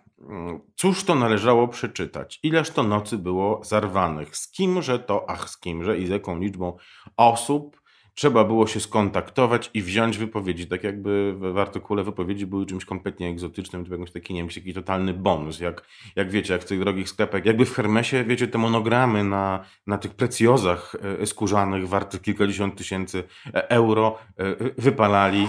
Cóż 0.76 1.04
to 1.04 1.14
należało 1.14 1.68
przeczytać? 1.68 2.40
Ileż 2.42 2.70
to 2.70 2.82
nocy 2.82 3.18
było 3.18 3.64
zarwanych? 3.64 4.36
Z 4.36 4.50
kimże 4.50 4.98
to, 4.98 5.30
ach, 5.30 5.50
z 5.50 5.60
kimże 5.60 5.98
i 5.98 6.06
z 6.06 6.08
jaką 6.08 6.38
liczbą 6.38 6.76
osób 7.16 7.82
trzeba 8.18 8.44
było 8.44 8.66
się 8.66 8.80
skontaktować 8.80 9.70
i 9.74 9.82
wziąć 9.82 10.18
wypowiedzi, 10.18 10.66
tak 10.66 10.84
jakby 10.84 11.34
w 11.38 11.58
artykule 11.58 12.04
wypowiedzi 12.04 12.46
były 12.46 12.66
czymś 12.66 12.84
kompletnie 12.84 13.28
egzotycznym, 13.28 13.84
to 13.84 13.94
jakiś 13.94 14.10
taki, 14.10 14.34
nie 14.34 14.40
wiem, 14.40 14.48
taki 14.48 14.74
totalny 14.74 15.14
bonus, 15.14 15.60
jak, 15.60 15.82
jak 16.16 16.30
wiecie, 16.30 16.52
jak 16.52 16.62
w 16.62 16.64
tych 16.64 16.80
drogich 16.80 17.08
sklepach, 17.08 17.44
jakby 17.44 17.64
w 17.64 17.74
Hermesie, 17.74 18.24
wiecie, 18.24 18.48
te 18.48 18.58
monogramy 18.58 19.24
na, 19.24 19.64
na 19.86 19.98
tych 19.98 20.14
precjozach 20.14 20.96
e, 21.22 21.26
skórzanych 21.26 21.88
wartych 21.88 22.22
kilkadziesiąt 22.22 22.76
tysięcy 22.76 23.24
e, 23.54 23.70
euro 23.70 24.18
e, 24.38 24.54
wypalali. 24.78 25.48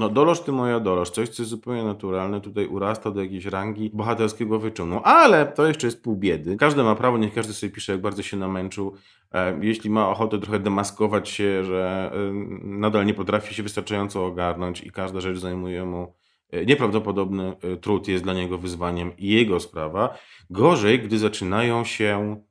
No 0.00 0.08
doloż 0.08 0.40
ty 0.40 0.52
moja 0.52 0.80
doloż, 0.80 1.10
coś 1.10 1.28
co 1.28 1.42
jest 1.42 1.50
zupełnie 1.50 1.84
naturalne, 1.84 2.40
tutaj 2.40 2.66
urasta 2.66 3.10
do 3.10 3.22
jakiejś 3.22 3.44
rangi 3.44 3.90
bohaterskiego 3.94 4.58
wyczynu, 4.58 5.00
ale 5.04 5.46
to 5.46 5.66
jeszcze 5.66 5.86
jest 5.86 6.02
pół 6.02 6.16
biedy. 6.16 6.56
Każdy 6.56 6.82
ma 6.82 6.94
prawo, 6.94 7.18
niech 7.18 7.34
każdy 7.34 7.52
sobie 7.52 7.72
pisze, 7.72 7.92
jak 7.92 8.00
bardzo 8.00 8.22
się 8.22 8.36
namęczył. 8.36 8.94
E, 9.32 9.58
jeśli 9.62 9.90
ma 9.90 10.08
ochotę 10.08 10.38
trochę 10.38 10.58
demaskować 10.58 11.28
się, 11.28 11.64
że 11.64 12.12
e, 12.14 12.32
nadal 12.62 13.06
nie 13.06 13.14
potrafi 13.14 13.54
się 13.54 13.62
wystarczająco 13.62 14.26
ogarnąć 14.26 14.80
i 14.80 14.90
każda 14.90 15.20
rzecz 15.20 15.38
zajmuje 15.38 15.84
mu 15.84 16.14
e, 16.50 16.66
nieprawdopodobny 16.66 17.56
trud, 17.80 18.08
jest 18.08 18.24
dla 18.24 18.34
niego 18.34 18.58
wyzwaniem 18.58 19.16
i 19.16 19.28
jego 19.28 19.60
sprawa. 19.60 20.18
Gorzej, 20.50 21.00
gdy 21.00 21.18
zaczynają 21.18 21.84
się 21.84 22.42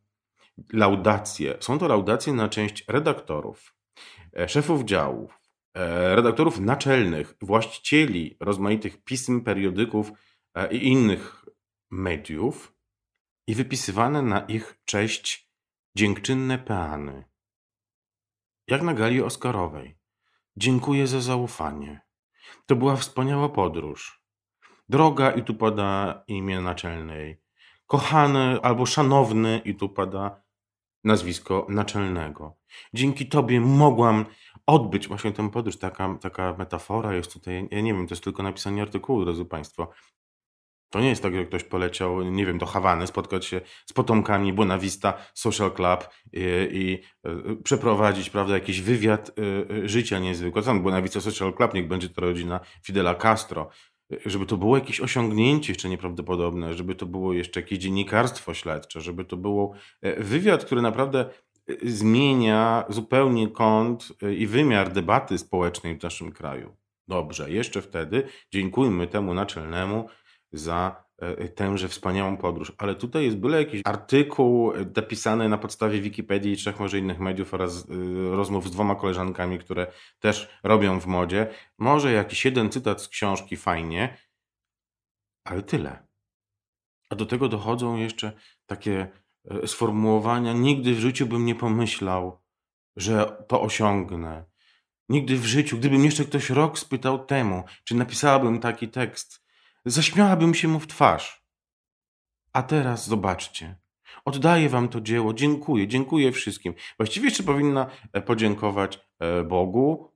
laudacje. 0.74 1.58
Są 1.60 1.80
to 1.80 1.88
laudacje 1.88 2.34
na 2.34 2.50
część 2.50 2.86
redaktorów, 2.88 3.76
szefów 4.48 4.84
działów, 4.84 5.39
redaktorów 6.16 6.60
naczelnych, 6.60 7.36
właścicieli 7.42 8.38
rozmaitych 8.40 9.04
pism, 9.04 9.42
periodyków 9.42 10.12
e, 10.56 10.74
i 10.74 10.88
innych 10.88 11.46
mediów 11.92 12.74
i 13.48 13.56
wypisywane 13.56 14.22
na 14.22 14.40
ich 14.42 14.80
cześć 14.86 15.50
dziękczynne 15.96 16.58
peany. 16.58 17.24
Jak 18.68 18.82
na 18.82 18.94
gali 18.94 19.22
Oscarowej. 19.22 19.98
Dziękuję 20.58 21.08
za 21.08 21.22
zaufanie. 21.22 22.02
To 22.66 22.76
była 22.76 22.96
wspaniała 22.96 23.50
podróż. 23.50 24.24
Droga 24.90 25.32
i 25.32 25.44
tu 25.44 25.56
pada 25.56 26.24
imię 26.28 26.62
naczelnej. 26.62 27.42
Kochany 27.88 28.62
albo 28.62 28.86
szanowny 28.86 29.62
i 29.66 29.76
tu 29.76 29.90
pada 29.90 30.42
nazwisko 31.04 31.66
naczelnego. 31.70 32.58
Dzięki 32.94 33.28
tobie 33.28 33.62
mogłam 33.62 34.26
odbyć 34.70 35.08
właśnie 35.08 35.32
tę 35.32 35.50
podróż. 35.52 35.78
Taka, 35.78 36.18
taka 36.22 36.56
metafora 36.58 37.14
jest 37.14 37.34
tutaj, 37.34 37.68
ja 37.72 37.82
nie 37.82 37.94
wiem, 37.94 38.08
to 38.08 38.14
jest 38.14 38.24
tylko 38.24 38.44
napisanie 38.44 38.82
artykułu, 38.82 39.26
drodzy 39.26 39.46
Państwo. 39.46 39.92
To 40.90 41.00
nie 41.00 41.10
jest 41.10 41.24
tak, 41.24 41.36
że 41.36 41.46
ktoś 41.46 41.64
poleciał, 41.64 42.22
nie 42.22 42.46
wiem, 42.46 42.58
do 42.58 42.66
Hawany, 42.66 43.08
spotkać 43.08 43.46
się 43.46 43.62
z 43.86 43.94
potomkami 43.94 44.54
Buena 44.54 44.80
Vista 44.80 45.14
Social 45.34 45.72
Club 45.72 46.10
i, 46.34 46.40
i 46.72 47.00
y, 47.30 47.64
przeprowadzić, 47.64 48.30
prawda, 48.30 48.54
jakiś 48.54 48.82
wywiad 48.82 49.30
y, 49.30 49.44
y, 49.74 49.90
życia 49.90 50.20
niezwykłego. 50.20 50.66
Tam 50.66 50.82
Buena 50.84 51.02
Vista 51.02 51.22
Social 51.22 51.54
Club, 51.54 51.74
niech 51.74 51.88
będzie 51.88 52.10
to 52.10 52.22
rodzina 52.22 52.60
Fidela 52.84 53.16
Castro. 53.16 53.70
Żeby 54.26 54.46
to 54.46 54.58
było 54.58 54.78
jakieś 54.78 55.02
osiągnięcie 55.02 55.74
jeszcze 55.74 55.90
nieprawdopodobne, 55.90 56.74
żeby 56.74 56.96
to 56.96 57.06
było 57.06 57.34
jeszcze 57.34 57.60
jakieś 57.60 57.80
dziennikarstwo 57.80 58.54
śledcze, 58.54 59.02
żeby 59.02 59.26
to 59.26 59.38
było 59.38 59.74
e, 60.02 60.24
wywiad, 60.24 60.66
który 60.66 60.82
naprawdę 60.82 61.30
zmienia 61.84 62.86
zupełnie 62.90 63.48
kąt 63.48 64.08
y, 64.24 64.36
i 64.36 64.48
wymiar 64.48 64.92
debaty 64.92 65.38
społecznej 65.38 66.00
w 66.00 66.04
naszym 66.04 66.32
kraju. 66.32 66.76
Dobrze, 67.08 67.52
jeszcze 67.52 67.82
wtedy 67.82 68.24
dziękujmy 68.52 69.08
temu 69.08 69.34
naczelnemu 69.34 70.10
za 70.52 71.04
y, 71.42 71.50
tęże 71.50 71.88
wspaniałą 71.88 72.38
podróż. 72.38 72.74
Ale 72.78 72.96
tutaj 72.96 73.24
jest 73.24 73.38
byle 73.38 73.58
jakiś 73.58 73.82
artykuł 73.86 74.72
y, 74.72 74.92
napisany 74.96 75.50
na 75.50 75.58
podstawie 75.58 76.02
Wikipedii 76.02 76.52
i 76.52 76.58
trzech 76.58 76.80
może 76.80 77.00
innych 77.00 77.20
mediów 77.20 77.54
oraz 77.54 77.88
rozmów 78.32 78.68
z 78.68 78.72
dwoma 78.72 78.96
koleżankami, 78.96 79.60
które 79.60 79.88
też 80.20 80.50
robią 80.64 81.00
w 81.00 81.06
modzie. 81.08 81.48
Może 81.78 82.12
jakiś 82.12 82.46
jeden 82.46 82.70
cytat 82.70 83.02
z 83.02 83.08
książki 83.08 83.58
fajnie, 83.58 84.18
ale 85.44 85.64
tyle. 85.64 86.08
A 87.10 87.16
do 87.16 87.26
tego 87.26 87.50
dochodzą 87.50 87.96
jeszcze 87.96 88.32
takie 88.66 89.08
sformułowania, 89.66 90.54
nigdy 90.54 90.94
w 90.94 91.00
życiu 91.00 91.28
bym 91.28 91.46
nie 91.46 91.56
pomyślał, 91.56 92.40
że 92.96 93.44
to 93.48 93.62
osiągnę. 93.62 94.46
Nigdy 95.10 95.38
w 95.38 95.46
życiu, 95.46 95.78
gdybym 95.78 96.06
jeszcze 96.06 96.26
ktoś 96.26 96.50
rok 96.50 96.80
spytał 96.80 97.26
temu, 97.26 97.64
czy 97.84 97.96
napisałabym 97.96 98.60
taki 98.60 98.88
tekst, 98.88 99.46
zaśmiałabym 99.86 100.54
się 100.54 100.68
mu 100.68 100.80
w 100.80 100.88
twarz. 100.88 101.46
A 102.54 102.64
teraz 102.64 103.08
zobaczcie. 103.08 103.76
Oddaję 104.26 104.70
wam 104.70 104.90
to 104.90 105.02
dzieło, 105.02 105.34
dziękuję, 105.34 105.88
dziękuję 105.88 106.32
wszystkim. 106.32 106.74
Właściwie 106.98 107.26
jeszcze 107.26 107.44
powinna 107.44 107.90
e, 108.14 108.22
podziękować 108.22 109.00
e, 109.20 109.44
Bogu, 109.44 110.12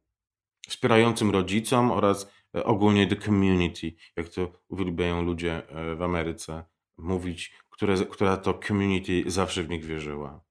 wspierającym 0.68 1.32
rodzicom 1.32 1.92
oraz 1.92 2.32
ogólnie 2.54 3.08
the 3.08 3.16
community, 3.16 3.94
jak 4.16 4.30
to 4.30 4.52
uwielbiają 4.68 5.22
ludzie 5.22 5.62
w 5.96 6.02
Ameryce 6.02 6.64
mówić, 6.98 7.54
które, 7.74 7.96
która 7.96 8.38
to 8.38 8.54
community 8.68 9.24
zawsze 9.28 9.64
w 9.64 9.70
nich 9.70 9.86
wierzyła. 9.86 10.44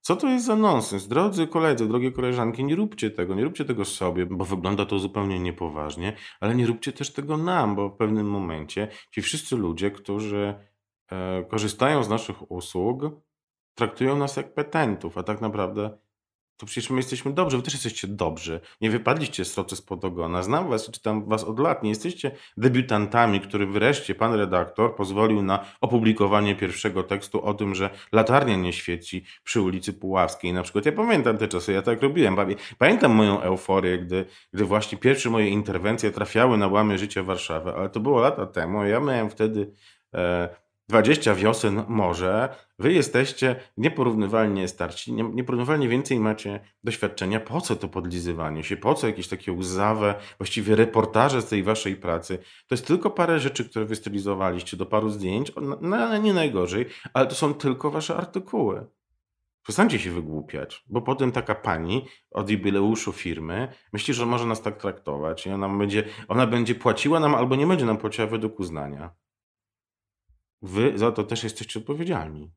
Co 0.00 0.16
to 0.16 0.28
jest 0.28 0.46
za 0.46 0.56
nonsens? 0.56 1.08
Drodzy 1.08 1.46
koledzy, 1.46 1.88
drogie 1.88 2.12
koleżanki, 2.12 2.64
nie 2.64 2.76
róbcie 2.76 3.10
tego, 3.10 3.34
nie 3.34 3.44
róbcie 3.44 3.64
tego 3.64 3.84
sobie, 3.84 4.26
bo 4.26 4.44
wygląda 4.44 4.86
to 4.86 4.98
zupełnie 4.98 5.40
niepoważnie, 5.40 6.16
ale 6.40 6.54
nie 6.54 6.66
róbcie 6.66 6.92
też 6.92 7.12
tego 7.12 7.36
nam, 7.36 7.74
bo 7.76 7.88
w 7.88 7.96
pewnym 7.96 8.30
momencie 8.30 8.88
ci 9.14 9.22
wszyscy 9.22 9.56
ludzie, 9.56 9.90
którzy 9.90 10.54
e, 11.10 11.44
korzystają 11.44 12.02
z 12.02 12.08
naszych 12.08 12.50
usług, 12.50 13.02
traktują 13.74 14.16
nas 14.16 14.36
jak 14.36 14.54
petentów, 14.54 15.18
a 15.18 15.22
tak 15.22 15.40
naprawdę 15.40 15.98
to 16.60 16.66
przecież 16.66 16.90
my 16.90 16.96
jesteśmy 16.96 17.32
dobrzy, 17.32 17.56
wy 17.56 17.62
też 17.62 17.74
jesteście 17.74 18.08
dobrzy. 18.08 18.60
Nie 18.80 18.90
wypadliście 18.90 19.44
z 19.44 19.58
rocy 19.58 19.76
spod 19.76 20.04
ogona. 20.04 20.42
Znam 20.42 20.68
was, 20.68 20.90
czytam 20.90 21.28
was 21.28 21.44
od 21.44 21.58
lat. 21.58 21.82
Nie 21.82 21.88
jesteście 21.88 22.30
debiutantami, 22.56 23.40
który 23.40 23.66
wreszcie 23.66 24.14
pan 24.14 24.34
redaktor 24.34 24.96
pozwolił 24.96 25.42
na 25.42 25.64
opublikowanie 25.80 26.56
pierwszego 26.56 27.02
tekstu 27.02 27.42
o 27.42 27.54
tym, 27.54 27.74
że 27.74 27.90
latarnia 28.12 28.56
nie 28.56 28.72
świeci 28.72 29.24
przy 29.44 29.60
ulicy 29.60 29.92
Puławskiej. 29.92 30.52
Na 30.52 30.62
przykład 30.62 30.86
ja 30.86 30.92
pamiętam 30.92 31.38
te 31.38 31.48
czasy, 31.48 31.72
ja 31.72 31.82
tak 31.82 32.02
robiłem. 32.02 32.36
Pamiętam 32.78 33.12
moją 33.12 33.40
euforię, 33.40 33.98
gdy, 33.98 34.24
gdy 34.52 34.64
właśnie 34.64 34.98
pierwsze 34.98 35.30
moje 35.30 35.48
interwencje 35.48 36.10
trafiały 36.10 36.58
na 36.58 36.68
łamy 36.68 36.98
życia 36.98 37.22
Warszawy, 37.22 37.74
ale 37.74 37.90
to 37.90 38.00
było 38.00 38.20
lata 38.20 38.46
temu. 38.46 38.84
Ja 38.84 39.00
miałem 39.00 39.30
wtedy 39.30 39.72
e, 40.14 40.48
20 40.90 41.34
wiosen 41.34 41.84
może, 41.88 42.48
wy 42.78 42.92
jesteście 42.92 43.56
nieporównywalnie 43.76 44.68
starsi, 44.68 45.12
nieporównywalnie 45.12 45.88
więcej 45.88 46.20
macie 46.20 46.60
doświadczenia. 46.84 47.40
Po 47.40 47.60
co 47.60 47.76
to 47.76 47.88
podlizywanie 47.88 48.64
się? 48.64 48.76
Po 48.76 48.94
co 48.94 49.06
jakieś 49.06 49.28
takie 49.28 49.52
łzawe, 49.52 50.14
właściwie 50.38 50.76
reportaże 50.76 51.42
z 51.42 51.46
tej 51.46 51.62
waszej 51.62 51.96
pracy? 51.96 52.38
To 52.38 52.74
jest 52.74 52.86
tylko 52.86 53.10
parę 53.10 53.40
rzeczy, 53.40 53.64
które 53.64 53.84
wystylizowaliście 53.84 54.76
do 54.76 54.86
paru 54.86 55.10
zdjęć, 55.10 55.52
no, 55.80 56.18
nie 56.18 56.34
najgorzej, 56.34 56.86
ale 57.14 57.26
to 57.26 57.34
są 57.34 57.54
tylko 57.54 57.90
wasze 57.90 58.16
artykuły. 58.16 58.86
Przestańcie 59.62 59.98
się 59.98 60.10
wygłupiać, 60.10 60.84
bo 60.86 61.02
potem 61.02 61.32
taka 61.32 61.54
pani 61.54 62.06
od 62.30 62.50
jubileuszu 62.50 63.12
firmy 63.12 63.68
myśli, 63.92 64.14
że 64.14 64.26
może 64.26 64.46
nas 64.46 64.62
tak 64.62 64.76
traktować 64.76 65.46
i 65.46 65.50
ona 65.50 65.68
będzie, 65.68 66.04
ona 66.28 66.46
będzie 66.46 66.74
płaciła 66.74 67.20
nam 67.20 67.34
albo 67.34 67.56
nie 67.56 67.66
będzie 67.66 67.86
nam 67.86 67.96
płaciła 67.96 68.26
według 68.26 68.60
uznania. 68.60 69.10
Wy 70.62 70.98
za 70.98 71.12
to 71.12 71.24
też 71.24 71.44
jesteście 71.44 71.80
odpowiedzialni. 71.80 72.52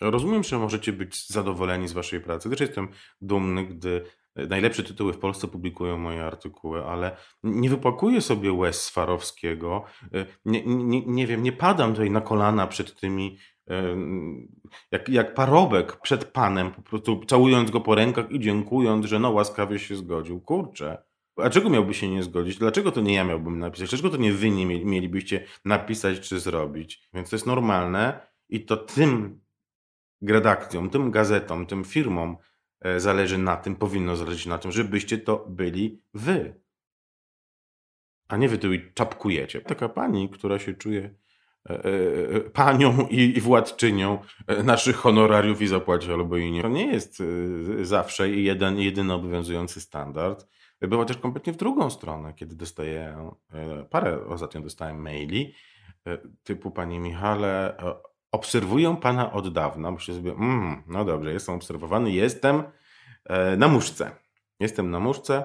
Rozumiem, 0.00 0.44
że 0.44 0.58
możecie 0.58 0.92
być 0.92 1.28
zadowoleni 1.28 1.88
z 1.88 1.92
waszej 1.92 2.20
pracy. 2.20 2.50
Też 2.50 2.60
jestem 2.60 2.88
dumny, 3.20 3.66
gdy 3.66 4.04
najlepsze 4.36 4.82
tytuły 4.82 5.12
w 5.12 5.18
Polsce 5.18 5.48
publikują 5.48 5.98
moje 5.98 6.24
artykuły, 6.24 6.84
ale 6.84 7.16
nie 7.42 7.70
wypłakuję 7.70 8.20
sobie 8.20 8.52
łez 8.52 8.80
Swarowskiego. 8.84 9.84
Nie, 10.44 10.62
nie, 10.66 11.06
nie 11.06 11.26
wiem, 11.26 11.42
nie 11.42 11.52
padam 11.52 11.92
tutaj 11.92 12.10
na 12.10 12.20
kolana 12.20 12.66
przed 12.66 13.00
tymi, 13.00 13.38
jak, 14.90 15.08
jak 15.08 15.34
parobek 15.34 16.00
przed 16.00 16.24
Panem, 16.24 16.70
po 16.70 16.82
prostu 16.82 17.24
całując 17.24 17.70
go 17.70 17.80
po 17.80 17.94
rękach 17.94 18.30
i 18.30 18.40
dziękując, 18.40 19.06
że 19.06 19.18
no 19.18 19.30
łaskawie 19.30 19.78
się 19.78 19.96
zgodził. 19.96 20.40
Kurczę. 20.40 21.07
Dlaczego 21.38 21.70
miałby 21.70 21.94
się 21.94 22.08
nie 22.08 22.22
zgodzić? 22.22 22.58
Dlaczego 22.58 22.92
to 22.92 23.00
nie 23.00 23.14
ja 23.14 23.24
miałbym 23.24 23.58
napisać? 23.58 23.88
Dlaczego 23.88 24.10
to 24.10 24.16
nie 24.16 24.32
wy 24.32 24.50
nie 24.50 24.66
mielibyście 24.66 25.44
napisać 25.64 26.20
czy 26.20 26.40
zrobić? 26.40 27.08
Więc 27.14 27.30
to 27.30 27.36
jest 27.36 27.46
normalne 27.46 28.20
i 28.48 28.64
to 28.64 28.76
tym 28.76 29.40
redakcjom, 30.22 30.90
tym 30.90 31.10
gazetom, 31.10 31.66
tym 31.66 31.84
firmom 31.84 32.36
e, 32.80 33.00
zależy 33.00 33.38
na 33.38 33.56
tym, 33.56 33.76
powinno 33.76 34.16
zależeć 34.16 34.46
na 34.46 34.58
tym, 34.58 34.72
żebyście 34.72 35.18
to 35.18 35.46
byli 35.48 36.02
wy. 36.14 36.60
A 38.28 38.36
nie 38.36 38.48
wy 38.48 38.58
tu 38.58 38.68
czapkujecie. 38.94 39.60
Taka 39.60 39.88
pani, 39.88 40.28
która 40.28 40.58
się 40.58 40.74
czuje 40.74 41.14
e, 41.70 41.84
e, 41.84 42.40
panią 42.40 43.06
i 43.10 43.40
władczynią 43.40 44.18
naszych 44.64 44.96
honorariów 44.96 45.62
i 45.62 45.66
zapłaci 45.66 46.12
albo 46.12 46.36
i 46.36 46.52
nie. 46.52 46.62
To 46.62 46.68
nie 46.68 46.86
jest 46.86 47.22
zawsze 47.82 48.30
jeden, 48.30 48.78
jedyny 48.78 49.12
obowiązujący 49.14 49.80
standard. 49.80 50.46
Była 50.80 51.04
też 51.04 51.16
kompletnie 51.16 51.52
w 51.52 51.56
drugą 51.56 51.90
stronę, 51.90 52.34
kiedy 52.34 52.56
dostaję, 52.56 53.30
e, 53.52 53.84
parę 53.84 54.26
ostatnio 54.26 54.60
dostałem 54.60 55.02
maili 55.02 55.54
e, 56.06 56.18
typu 56.44 56.70
Panie 56.70 57.00
Michale, 57.00 57.78
e, 57.78 57.94
obserwuję 58.32 58.96
Pana 58.96 59.32
od 59.32 59.52
dawna. 59.52 59.90
Myślę 59.90 60.14
sobie, 60.14 60.32
mm, 60.32 60.82
no 60.86 61.04
dobrze, 61.04 61.32
jestem 61.32 61.54
obserwowany, 61.54 62.10
jestem 62.10 62.62
na 63.56 63.68
muszce. 63.68 64.10
Jestem 64.60 64.90
na 64.90 65.00
muszce. 65.00 65.44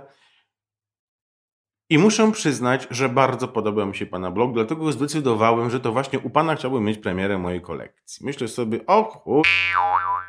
I 1.90 1.98
muszę 1.98 2.32
przyznać, 2.32 2.88
że 2.92 3.10
bardzo 3.10 3.48
podoba 3.48 3.86
mi 3.86 3.96
się 3.96 4.06
Pana 4.06 4.32
blog, 4.32 4.54
dlatego 4.54 4.92
zdecydowałem, 4.92 5.70
że 5.70 5.80
to 5.80 5.92
właśnie 5.92 6.20
u 6.20 6.30
Pana 6.30 6.56
chciałbym 6.56 6.84
mieć 6.84 6.98
premierę 6.98 7.38
mojej 7.38 7.62
kolekcji. 7.62 8.26
Myślę 8.26 8.48
sobie, 8.48 8.86
o 8.86 9.04
chuj, 9.04 9.44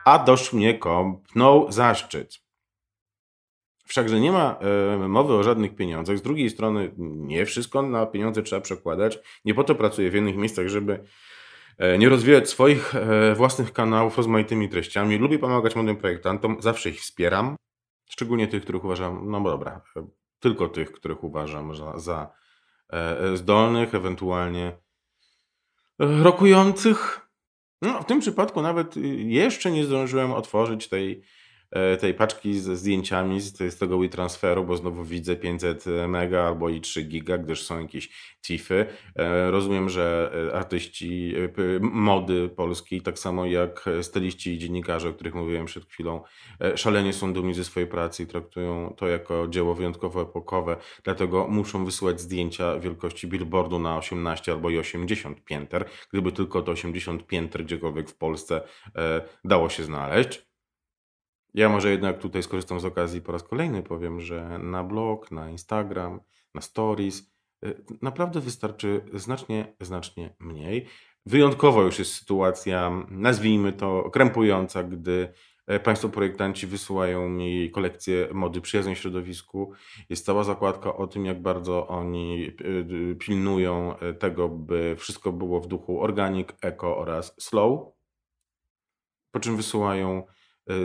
a 0.05 0.19
dosz 0.19 0.53
mnie 0.53 0.79
kopnął 0.79 1.73
zaszczyt. 1.73 2.44
Wszakże 3.87 4.21
nie 4.21 4.33
ma 4.33 4.59
e, 5.03 5.09
mowy 5.09 5.35
o 5.35 5.43
żadnych 5.43 5.75
pieniądzach. 5.75 6.19
Z 6.19 6.23
drugiej 6.23 6.51
strony 6.51 6.93
nie 6.99 7.47
wszystko 7.47 7.83
na 7.83 8.07
pieniądze 8.07 8.43
trzeba 8.43 8.63
przekładać. 8.63 9.19
Nie 9.45 9.55
po 9.55 9.65
to 9.65 9.75
pracuję 9.75 10.11
w 10.11 10.15
jednych 10.15 10.37
miejscach, 10.37 10.69
żeby 10.69 11.05
e, 11.79 11.99
nie 11.99 12.09
rozwijać 12.09 12.49
swoich 12.49 12.95
e, 12.95 13.35
własnych 13.35 13.73
kanałów 13.73 14.17
rozmaitymi 14.17 14.69
treściami. 14.69 15.19
Lubię 15.19 15.39
pomagać 15.39 15.77
młodym 15.77 15.97
projektantom, 15.97 16.57
zawsze 16.61 16.91
ich 16.91 17.01
wspieram. 17.01 17.57
Szczególnie 18.11 18.49
tych, 18.49 18.63
których 18.63 18.85
uważam, 18.85 19.31
no 19.31 19.41
dobra, 19.41 19.81
tylko 20.41 20.69
tych, 20.69 20.93
których 20.93 21.25
uważam 21.25 21.75
za, 21.75 21.99
za 21.99 22.33
zdolnych, 23.35 23.95
ewentualnie 23.95 24.79
rokujących. 25.99 27.21
No, 27.83 28.03
w 28.03 28.07
tym 28.07 28.21
przypadku 28.21 28.63
nawet 28.63 28.95
jeszcze 29.17 29.71
nie 29.71 29.85
zdążyłem 29.85 30.33
otworzyć 30.33 30.89
tej 30.89 31.23
tej 32.01 32.15
paczki 32.15 32.61
ze 32.61 32.77
zdjęciami 32.77 33.41
z, 33.41 33.57
z 33.57 33.79
tego 33.79 33.99
WeTransferu, 33.99 34.65
bo 34.65 34.77
znowu 34.77 35.05
widzę 35.05 35.37
500 35.37 35.85
mega 36.09 36.43
albo 36.43 36.69
i 36.69 36.81
3 36.81 37.03
giga, 37.03 37.39
gdyż 37.39 37.63
są 37.63 37.81
jakieś 37.81 38.11
TIFy. 38.45 38.87
E, 39.17 39.51
rozumiem, 39.51 39.89
że 39.89 40.33
e, 40.49 40.57
artyści 40.57 41.35
mody 41.81 42.49
polskiej, 42.49 43.01
tak 43.01 43.19
samo 43.19 43.47
jak 43.47 43.85
styliści 44.03 44.55
i 44.55 44.59
dziennikarze, 44.59 45.09
o 45.09 45.13
których 45.13 45.35
mówiłem 45.35 45.67
przed 45.67 45.85
chwilą, 45.87 46.23
szalenie 46.77 47.13
są 47.13 47.33
dumni 47.33 47.55
ze 47.55 47.65
swojej 47.65 47.89
pracy 47.89 48.23
i 48.23 48.27
traktują 48.27 48.95
to 48.97 49.09
jako 49.09 49.49
dzieło 49.49 49.75
wyjątkowo 49.75 50.23
epokowe, 50.23 50.77
dlatego 51.05 51.49
muszą 51.49 51.85
wysyłać 51.85 52.21
zdjęcia 52.21 52.79
wielkości 52.79 53.27
billboardu 53.27 53.79
na 53.79 53.99
18 53.99 54.53
albo 54.53 54.71
i 54.71 54.79
80 54.79 55.45
pięter, 55.45 55.85
gdyby 56.13 56.33
tylko 56.33 56.63
to 56.63 56.73
80 56.73 57.27
pięter 57.27 57.65
gdziekolwiek 57.65 58.11
w 58.11 58.17
Polsce 58.17 58.61
dało 59.45 59.69
się 59.69 59.85
znaleźć. 59.85 60.54
Ja 61.55 61.69
może 61.69 61.91
jednak 61.91 62.19
tutaj 62.19 62.43
skorzystam 62.43 62.81
z 62.81 62.85
okazji 62.85 63.21
po 63.21 63.33
raz 63.33 63.43
kolejny 63.43 63.83
powiem, 63.83 64.21
że 64.21 64.59
na 64.59 64.85
blog, 64.85 65.31
na 65.31 65.51
Instagram, 65.51 66.21
na 66.55 66.61
stories 66.61 67.33
y, 67.67 67.85
naprawdę 68.03 68.41
wystarczy 68.41 69.01
znacznie, 69.13 69.77
znacznie 69.81 70.35
mniej. 70.39 70.87
Wyjątkowo 71.27 71.83
już 71.83 71.99
jest 71.99 72.15
sytuacja, 72.15 73.07
nazwijmy 73.11 73.73
to 73.73 74.11
krępująca, 74.11 74.83
gdy 74.83 75.33
e, 75.67 75.81
Państwo 75.81 76.09
projektanci 76.09 76.67
wysyłają 76.67 77.29
mi 77.29 77.71
kolekcję 77.71 78.29
mody 78.33 78.61
przyjaznej 78.61 78.97
środowisku. 78.97 79.73
Jest 80.09 80.27
cała 80.27 80.45
zakładka 80.45 80.97
o 80.97 81.07
tym, 81.07 81.27
jak 81.27 81.43
bardzo 81.43 81.89
oni 81.89 82.51
y, 82.61 83.17
pilnują 83.17 83.99
e, 83.99 84.15
tego, 84.15 84.49
by 84.49 84.97
wszystko 84.99 85.33
było 85.33 85.61
w 85.61 85.67
duchu 85.67 86.03
organic, 86.03 86.49
eco 86.63 86.97
oraz 86.97 87.35
slow. 87.39 87.81
Po 89.31 89.41
czym 89.41 89.57
wysyłają 89.57 90.23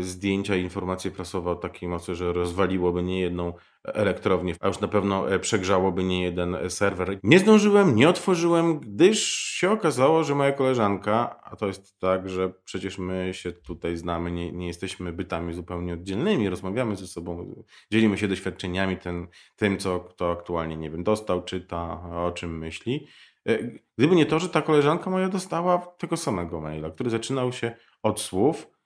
zdjęcia 0.02 0.56
i 0.56 0.62
informacje 0.62 1.12
prasowe 1.12 1.52
o 1.52 1.56
takiej 1.56 1.90
mocy, 1.90 2.16
że 2.16 2.34
rozwaliłoby 2.34 3.04
nie 3.04 3.20
jedną 3.20 3.54
elektrownię, 3.84 4.56
a 4.60 4.68
już 4.68 4.80
na 4.80 4.88
pewno 4.88 5.32
e, 5.32 5.40
przegrzałoby 5.40 6.04
nie 6.04 6.24
jeden 6.24 6.58
serwer. 6.70 7.20
Nie 7.24 7.40
zdążyłem, 7.40 7.96
nie 7.96 8.10
otworzyłem, 8.10 8.80
gdyż 8.80 9.28
się 9.36 9.72
okazało, 9.72 10.24
że 10.24 10.36
moja 10.36 10.52
koleżanka, 10.52 11.40
a 11.44 11.56
to 11.56 11.68
jest 11.68 12.00
tak, 12.00 12.30
że 12.30 12.54
przecież 12.64 12.98
my 12.98 13.30
się 13.34 13.52
tutaj 13.52 13.98
znamy, 13.98 14.32
nie, 14.32 14.52
nie 14.52 14.68
jesteśmy 14.68 15.14
bytami 15.14 15.54
zupełnie 15.54 15.94
oddzielnymi, 15.94 16.50
rozmawiamy 16.50 16.96
ze 16.96 17.08
sobą, 17.08 17.64
dzielimy 17.92 18.18
się 18.18 18.28
doświadczeniami, 18.28 18.98
ten, 18.98 19.28
tym, 19.56 19.78
co 19.78 20.00
kto 20.00 20.32
aktualnie, 20.32 20.78
nie 20.78 20.90
wiem, 20.90 21.04
dostał, 21.04 21.44
czyta, 21.44 22.02
o 22.26 22.32
czym 22.32 22.58
myśli. 22.58 23.08
E, 23.48 23.58
gdyby 23.98 24.16
nie 24.16 24.26
to, 24.26 24.40
że 24.40 24.50
ta 24.50 24.62
koleżanka 24.62 25.10
moja 25.10 25.30
dostała 25.30 25.78
tego 25.78 26.18
samego 26.18 26.62
maila, 26.62 26.90
który 26.90 27.10
zaczynał 27.10 27.54
się 27.54 27.76
od 28.04 28.22
słów, 28.22 28.68
E, 28.68 28.79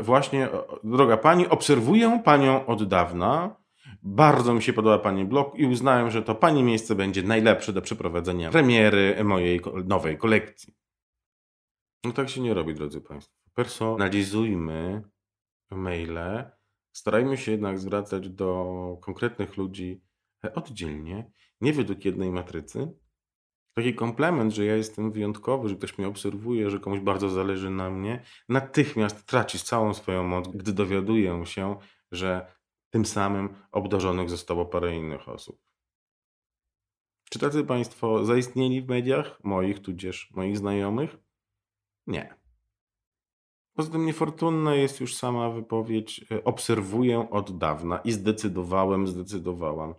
właśnie, 0.00 0.48
droga 0.84 1.16
pani, 1.16 1.48
obserwuję 1.48 2.22
panią 2.24 2.66
od 2.66 2.88
dawna. 2.88 3.56
Bardzo 4.02 4.54
mi 4.54 4.62
się 4.62 4.72
podoba 4.72 4.98
pani 4.98 5.24
blog 5.24 5.58
i 5.58 5.66
uznałem, 5.66 6.10
że 6.10 6.22
to 6.22 6.34
pani 6.34 6.62
miejsce 6.62 6.94
będzie 6.94 7.22
najlepsze 7.22 7.72
do 7.72 7.82
przeprowadzenia 7.82 8.50
premiery 8.50 9.24
mojej 9.24 9.60
nowej 9.84 10.18
kolekcji. 10.18 10.74
No 12.04 12.12
tak 12.12 12.28
się 12.28 12.40
nie 12.40 12.54
robi, 12.54 12.74
drodzy 12.74 13.00
państwo. 13.00 13.34
Personalizujmy 13.54 15.02
maile. 15.70 16.50
Starajmy 16.92 17.36
się 17.36 17.52
jednak 17.52 17.78
zwracać 17.78 18.28
do 18.28 18.98
konkretnych 19.00 19.56
ludzi 19.56 20.02
oddzielnie, 20.54 21.30
nie 21.60 21.72
według 21.72 22.04
jednej 22.04 22.30
matrycy, 22.30 22.92
Taki 23.74 23.94
komplement, 23.94 24.54
że 24.54 24.64
ja 24.64 24.76
jestem 24.76 25.10
wyjątkowy, 25.10 25.68
że 25.68 25.76
ktoś 25.76 25.98
mnie 25.98 26.08
obserwuje, 26.08 26.70
że 26.70 26.80
komuś 26.80 27.00
bardzo 27.00 27.30
zależy 27.30 27.70
na 27.70 27.90
mnie, 27.90 28.22
natychmiast 28.48 29.26
traci 29.26 29.58
całą 29.58 29.94
swoją 29.94 30.22
moc, 30.22 30.48
gdy 30.48 30.72
dowiaduję 30.72 31.46
się, 31.46 31.76
że 32.12 32.54
tym 32.90 33.04
samym 33.04 33.54
obdarzonych 33.72 34.30
zostało 34.30 34.66
parę 34.66 34.96
innych 34.96 35.28
osób. 35.28 35.60
Czy 37.30 37.38
tacy 37.38 37.64
Państwo 37.64 38.24
zaistnieli 38.24 38.82
w 38.82 38.88
mediach, 38.88 39.44
moich 39.44 39.80
tudzież 39.80 40.30
moich 40.30 40.58
znajomych? 40.58 41.16
Nie. 42.06 42.34
Poza 43.74 43.90
tym 43.90 44.06
niefortunna 44.06 44.74
jest 44.74 45.00
już 45.00 45.16
sama 45.16 45.50
wypowiedź 45.50 46.24
e, 46.30 46.44
obserwuję 46.44 47.30
od 47.30 47.58
dawna 47.58 47.98
i 47.98 48.12
zdecydowałem, 48.12 49.06
zdecydowałam. 49.06 49.94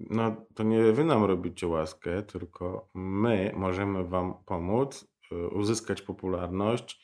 No 0.00 0.46
to 0.54 0.62
nie 0.62 0.92
wy 0.92 1.04
nam 1.04 1.24
robicie 1.24 1.66
łaskę, 1.66 2.22
tylko 2.22 2.88
my 2.94 3.52
możemy 3.56 4.04
wam 4.04 4.44
pomóc 4.44 5.08
e, 5.32 5.48
uzyskać 5.48 6.02
popularność, 6.02 7.02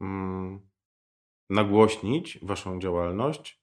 mm, 0.00 0.60
nagłośnić 1.50 2.38
waszą 2.42 2.80
działalność, 2.80 3.62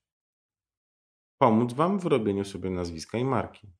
pomóc 1.38 1.73
wam 1.73 1.99
w 1.99 2.06
robieniu 2.06 2.45
sobie 2.45 2.69
nazwiska 2.69 3.17
i 3.17 3.25
marki. 3.25 3.71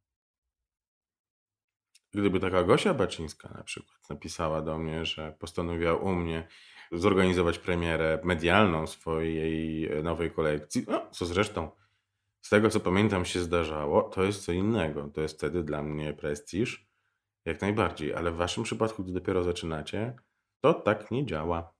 Gdyby 2.14 2.40
taka 2.40 2.64
Gosia 2.64 2.94
Baczyńska 2.94 3.50
na 3.50 3.64
przykład 3.64 4.10
napisała 4.10 4.62
do 4.62 4.78
mnie, 4.78 5.06
że 5.06 5.36
postanowiła 5.40 5.96
u 5.96 6.16
mnie 6.16 6.48
zorganizować 6.92 7.60
premierę 7.60 8.20
medialną 8.24 8.88
swojej 8.88 9.90
nowej 10.04 10.32
kolekcji, 10.32 10.86
no, 10.88 11.10
co 11.12 11.26
zresztą 11.26 11.72
z 12.48 12.50
tego 12.50 12.70
co 12.70 12.80
pamiętam 12.80 13.26
się 13.26 13.40
zdarzało, 13.40 14.04
to 14.04 14.24
jest 14.24 14.46
co 14.46 14.52
innego. 14.52 15.10
To 15.10 15.22
jest 15.22 15.38
wtedy 15.38 15.64
dla 15.64 15.84
mnie 15.84 16.14
prestiż, 16.14 16.88
jak 17.46 17.62
najbardziej, 17.62 18.14
ale 18.14 18.32
w 18.32 18.36
waszym 18.36 18.64
przypadku, 18.64 19.04
gdy 19.04 19.14
dopiero 19.14 19.44
zaczynacie, 19.44 20.16
to 20.62 20.74
tak 20.74 21.12
nie 21.12 21.26
działa. 21.26 21.74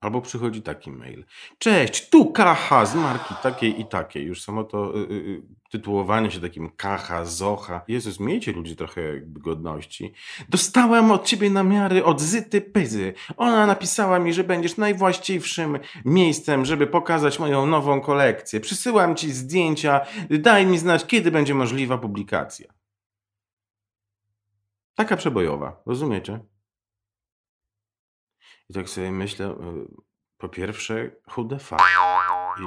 Albo 0.00 0.20
przychodzi 0.20 0.62
taki 0.62 0.90
mail. 0.90 1.24
Cześć, 1.58 2.08
tu 2.08 2.32
Kacha 2.32 2.86
z 2.86 2.94
marki 2.94 3.34
takiej 3.42 3.80
i 3.80 3.86
takiej. 3.86 4.24
Już 4.24 4.42
samo 4.42 4.64
to 4.64 4.96
y, 4.96 4.98
y, 4.98 5.14
y, 5.14 5.42
tytułowanie 5.70 6.30
się 6.30 6.40
takim 6.40 6.70
Kacha, 6.76 7.24
Zocha. 7.24 7.84
Jezus, 7.88 8.20
miejcie 8.20 8.52
ludzie 8.52 8.76
trochę 8.76 9.02
godności. 9.20 10.12
Dostałem 10.48 11.10
od 11.10 11.24
ciebie 11.24 11.50
namiary 11.50 12.04
od 12.04 12.20
Zyty 12.20 12.60
Pyzy. 12.60 13.14
Ona 13.36 13.66
napisała 13.66 14.18
mi, 14.18 14.32
że 14.32 14.44
będziesz 14.44 14.76
najwłaściwszym 14.76 15.78
miejscem, 16.04 16.64
żeby 16.64 16.86
pokazać 16.86 17.38
moją 17.38 17.66
nową 17.66 18.00
kolekcję. 18.00 18.60
Przysyłam 18.60 19.16
ci 19.16 19.32
zdjęcia. 19.32 20.00
Daj 20.30 20.66
mi 20.66 20.78
znać, 20.78 21.06
kiedy 21.06 21.30
będzie 21.30 21.54
możliwa 21.54 21.98
publikacja. 21.98 22.72
Taka 24.94 25.16
przebojowa, 25.16 25.82
rozumiecie? 25.86 26.40
I 28.70 28.74
tak 28.74 28.88
sobie 28.88 29.12
myślę, 29.12 29.46
e, 29.46 29.86
po 30.38 30.48
pierwsze, 30.48 31.10
the 31.48 31.58
fuck 31.58 31.82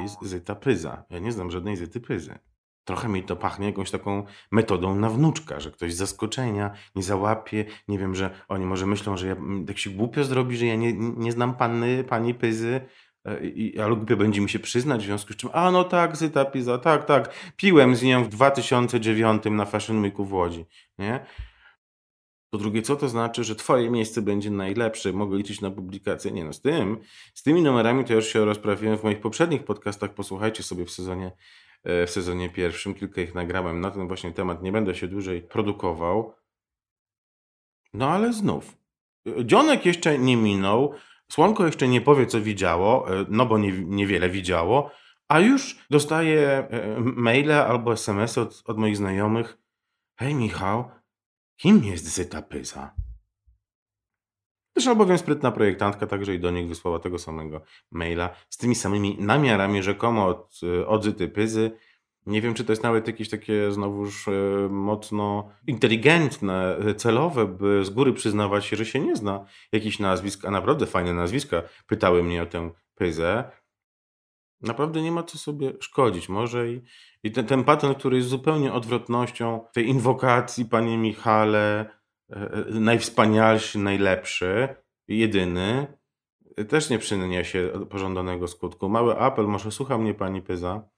jest 0.03 0.21
Zyta 0.21 0.55
Pyza? 0.55 1.03
Ja 1.09 1.19
nie 1.19 1.31
znam 1.31 1.51
żadnej 1.51 1.75
Zyty 1.75 2.01
Pyzy. 2.01 2.39
Trochę 2.83 3.09
mi 3.09 3.23
to 3.23 3.35
pachnie 3.35 3.67
jakąś 3.67 3.91
taką 3.91 4.23
metodą 4.51 4.95
na 4.95 5.09
wnuczka, 5.09 5.59
że 5.59 5.71
ktoś 5.71 5.93
z 5.93 5.97
zaskoczenia 5.97 6.71
nie 6.95 7.03
załapie, 7.03 7.65
nie 7.87 7.99
wiem, 7.99 8.15
że 8.15 8.29
oni 8.47 8.65
może 8.65 8.85
myślą, 8.85 9.17
że 9.17 9.27
ja 9.27 9.35
tak 9.67 9.77
się 9.77 9.89
głupio 9.89 10.23
zrobi, 10.23 10.57
że 10.57 10.65
ja 10.65 10.75
nie, 10.75 10.93
nie 10.93 11.31
znam 11.31 11.55
panny, 11.55 12.03
pani 12.03 12.33
Pyzy, 12.33 12.81
e, 13.25 13.45
i, 13.45 13.79
ale 13.79 13.95
głupio 13.95 14.17
będzie 14.17 14.41
mi 14.41 14.49
się 14.49 14.59
przyznać, 14.59 15.01
w 15.01 15.05
związku 15.05 15.33
z 15.33 15.35
czym, 15.35 15.49
a 15.53 15.71
no 15.71 15.83
tak, 15.83 16.17
Zyta 16.17 16.45
Pyza, 16.45 16.77
tak, 16.77 17.05
tak, 17.05 17.33
piłem 17.55 17.95
z 17.95 18.03
nią 18.03 18.23
w 18.23 18.27
2009 18.27 19.43
na 19.51 19.65
Fashion 19.65 20.01
Weeku 20.01 20.25
w 20.25 20.33
Łodzi, 20.33 20.65
nie? 20.99 21.25
Po 22.49 22.57
drugie, 22.57 22.81
co 22.81 22.95
to 22.95 23.09
znaczy, 23.09 23.43
że 23.43 23.55
twoje 23.55 23.89
miejsce 23.89 24.21
będzie 24.21 24.51
najlepsze, 24.51 25.13
mogę 25.13 25.37
liczyć 25.37 25.61
na 25.61 25.71
publikację? 25.71 26.31
Nie 26.31 26.45
no, 26.45 26.53
z 26.53 26.61
tym, 26.61 26.97
z 27.33 27.43
tymi 27.43 27.61
numerami 27.61 28.05
to 28.05 28.13
już 28.13 28.27
się 28.27 28.45
rozprawiłem 28.45 28.97
w 28.97 29.03
moich 29.03 29.19
poprzednich 29.19 29.63
podcastach, 29.63 30.13
posłuchajcie 30.13 30.63
sobie 30.63 30.85
w 30.85 30.91
sezonie, 30.91 31.31
e, 31.83 32.05
w 32.05 32.09
sezonie 32.09 32.49
pierwszym, 32.49 32.93
kilka 32.93 33.21
ich 33.21 33.35
nagrałem 33.35 33.81
na 33.81 33.91
ten 33.91 34.07
właśnie 34.07 34.31
temat, 34.31 34.63
nie 34.63 34.71
będę 34.71 34.95
się 34.95 35.07
dłużej 35.07 35.41
produkował. 35.41 36.33
No 37.93 38.09
ale 38.09 38.33
znów, 38.33 38.77
dzionek 39.45 39.85
jeszcze 39.85 40.19
nie 40.19 40.37
minął, 40.37 40.93
słonko 41.31 41.65
jeszcze 41.65 41.87
nie 41.87 42.01
powie, 42.01 42.25
co 42.25 42.41
widziało, 42.41 43.19
e, 43.19 43.25
no 43.29 43.45
bo 43.45 43.57
nie, 43.57 43.71
niewiele 43.71 44.29
widziało, 44.29 44.91
a 45.27 45.39
już 45.39 45.85
dostaję 45.89 46.49
e, 46.49 46.99
maile 46.99 47.51
albo 47.51 47.93
SMS 47.93 48.37
od, 48.37 48.63
od 48.65 48.77
moich 48.77 48.97
znajomych. 48.97 49.57
Hej 50.19 50.35
Michał, 50.35 50.91
Kim 51.61 51.83
jest 51.83 52.13
Zyta 52.13 52.41
Pyza? 52.41 52.93
Też 54.73 54.87
albowiem 54.87 55.17
sprytna 55.17 55.51
projektantka 55.51 56.07
także 56.07 56.35
i 56.35 56.39
do 56.39 56.51
nich 56.51 56.67
wysłała 56.67 56.99
tego 56.99 57.19
samego 57.19 57.61
maila 57.91 58.29
z 58.49 58.57
tymi 58.57 58.75
samymi 58.75 59.17
namiarami 59.19 59.83
rzekomo 59.83 60.27
od, 60.27 60.59
od 60.87 61.03
Zyty 61.03 61.27
Pyzy. 61.27 61.71
Nie 62.25 62.41
wiem, 62.41 62.53
czy 62.53 62.65
to 62.65 62.71
jest 62.71 62.83
nawet 62.83 63.07
jakieś 63.07 63.29
takie 63.29 63.71
znowuż 63.71 64.27
e, 64.27 64.31
mocno 64.69 65.49
inteligentne, 65.67 66.77
celowe, 66.97 67.47
by 67.47 67.85
z 67.85 67.89
góry 67.89 68.13
przyznawać 68.13 68.65
się, 68.65 68.75
że 68.75 68.85
się 68.85 68.99
nie 68.99 69.15
zna 69.15 69.45
jakichś 69.71 69.99
nazwisk, 69.99 70.45
a 70.45 70.51
naprawdę 70.51 70.85
fajne 70.85 71.13
nazwiska. 71.13 71.61
Pytały 71.87 72.23
mnie 72.23 72.43
o 72.43 72.45
tę 72.45 72.71
Pyzę. 72.95 73.51
Naprawdę 74.61 75.01
nie 75.01 75.11
ma 75.11 75.23
co 75.23 75.37
sobie 75.37 75.73
szkodzić. 75.79 76.29
Może 76.29 76.71
i, 76.71 76.81
i 77.23 77.31
ten, 77.31 77.45
ten 77.45 77.63
patent, 77.63 77.97
który 77.97 78.17
jest 78.17 78.29
zupełnie 78.29 78.73
odwrotnością 78.73 79.65
tej 79.73 79.87
inwokacji, 79.87 80.65
panie 80.65 80.97
Michale, 80.97 81.89
e, 82.29 82.35
e, 82.35 82.65
najwspanialszy, 82.69 83.79
najlepszy, 83.79 84.67
jedyny, 85.07 85.87
też 86.69 86.89
nie 86.89 86.99
przyniesie 86.99 87.69
pożądanego 87.89 88.47
skutku. 88.47 88.89
Mały 88.89 89.17
apel, 89.17 89.45
może 89.45 89.71
słucha 89.71 89.97
mnie 89.97 90.13
pani 90.13 90.41
Pyza. 90.41 90.89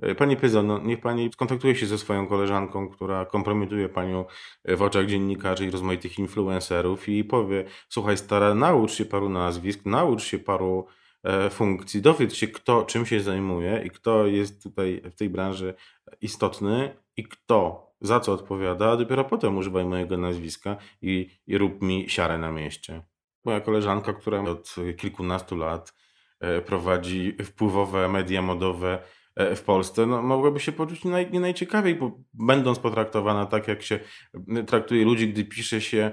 E, 0.00 0.14
pani 0.14 0.36
Pyza, 0.36 0.62
no 0.62 0.78
niech 0.78 1.00
pani 1.00 1.32
skontaktuje 1.32 1.76
się 1.76 1.86
ze 1.86 1.98
swoją 1.98 2.26
koleżanką, 2.26 2.88
która 2.88 3.24
kompromituje 3.24 3.88
panią 3.88 4.24
w 4.64 4.82
oczach 4.82 5.06
dziennikarzy 5.06 5.66
i 5.66 5.70
rozmaitych 5.70 6.18
influencerów 6.18 7.08
i 7.08 7.24
powie, 7.24 7.64
słuchaj 7.88 8.16
stara, 8.16 8.54
naucz 8.54 8.92
się 8.92 9.04
paru 9.04 9.28
nazwisk, 9.28 9.86
naucz 9.86 10.22
się 10.22 10.38
paru 10.38 10.86
E, 10.86 11.03
funkcji. 11.50 12.02
Dowiedz 12.02 12.34
się, 12.34 12.48
kto 12.48 12.82
czym 12.82 13.06
się 13.06 13.20
zajmuje 13.20 13.82
i 13.84 13.90
kto 13.90 14.26
jest 14.26 14.62
tutaj 14.62 15.02
w 15.04 15.14
tej 15.14 15.30
branży 15.30 15.74
istotny 16.20 16.96
i 17.16 17.24
kto 17.24 17.90
za 18.00 18.20
co 18.20 18.32
odpowiada, 18.32 18.90
a 18.90 18.96
dopiero 18.96 19.24
potem 19.24 19.56
używaj 19.56 19.84
mojego 19.84 20.16
nazwiska 20.16 20.76
i, 21.02 21.30
i 21.46 21.58
rób 21.58 21.82
mi 21.82 22.04
siarę 22.08 22.38
na 22.38 22.50
mieście. 22.50 23.02
Moja 23.44 23.60
koleżanka, 23.60 24.12
która 24.12 24.40
od 24.40 24.74
kilkunastu 24.96 25.56
lat 25.56 25.94
e, 26.40 26.60
prowadzi 26.60 27.36
wpływowe 27.44 28.08
media 28.08 28.42
modowe 28.42 28.98
e, 29.36 29.56
w 29.56 29.62
Polsce, 29.62 30.06
no, 30.06 30.22
mogłaby 30.22 30.60
się 30.60 30.72
poczuć 30.72 31.04
naj, 31.04 31.30
nie 31.30 31.40
najciekawiej, 31.40 31.94
bo 31.94 32.20
będąc 32.34 32.78
potraktowana 32.78 33.46
tak, 33.46 33.68
jak 33.68 33.82
się 33.82 34.00
traktuje 34.66 35.04
ludzi, 35.04 35.28
gdy 35.28 35.44
pisze 35.44 35.80
się 35.80 36.12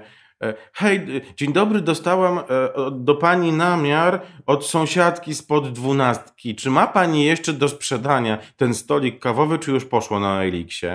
hej, 0.72 1.22
dzień 1.36 1.52
dobry, 1.52 1.80
dostałam 1.80 2.38
e, 2.38 2.44
do 2.90 3.14
pani 3.14 3.52
namiar 3.52 4.26
od 4.46 4.66
sąsiadki 4.66 5.34
spod 5.34 5.72
dwunastki. 5.72 6.54
Czy 6.54 6.70
ma 6.70 6.86
pani 6.86 7.24
jeszcze 7.24 7.52
do 7.52 7.68
sprzedania 7.68 8.38
ten 8.56 8.74
stolik 8.74 9.18
kawowy, 9.18 9.58
czy 9.58 9.70
już 9.70 9.84
poszło 9.84 10.20
na 10.20 10.42
Eliksie? 10.42 10.86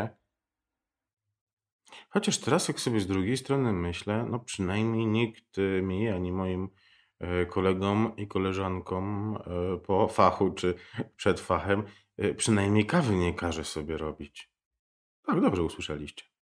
Chociaż 2.09 2.37
teraz, 2.37 2.67
jak 2.67 2.79
sobie 2.79 2.99
z 2.99 3.07
drugiej 3.07 3.37
strony 3.37 3.73
myślę, 3.73 4.25
no 4.29 4.39
przynajmniej 4.39 5.05
nikt 5.05 5.57
mi 5.81 6.09
ani 6.09 6.31
moim 6.31 6.69
e, 7.19 7.45
kolegom 7.45 8.15
i 8.17 8.27
koleżankom 8.27 9.37
po 9.85 10.07
fachu 10.07 10.51
czy 10.51 10.75
przed 11.15 11.39
fachem 11.39 11.83
przynajmniej 12.37 12.85
kawy 12.85 13.15
nie 13.15 13.33
każe 13.33 13.63
sobie 13.63 13.97
robić. 13.97 14.51
Tak, 15.25 15.41
dobrze 15.41 15.63
usłyszeliście. 15.63 16.36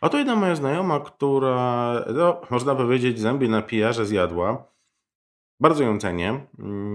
Oto 0.00 0.18
jedna 0.18 0.36
moja 0.36 0.54
znajoma, 0.54 1.00
która, 1.00 1.94
no, 2.14 2.40
można 2.50 2.74
powiedzieć, 2.74 3.20
zęby 3.20 3.48
na 3.48 3.62
pijarze 3.62 4.06
zjadła. 4.06 4.72
Bardzo 5.60 5.84
ją 5.84 5.98
cenię, 5.98 6.46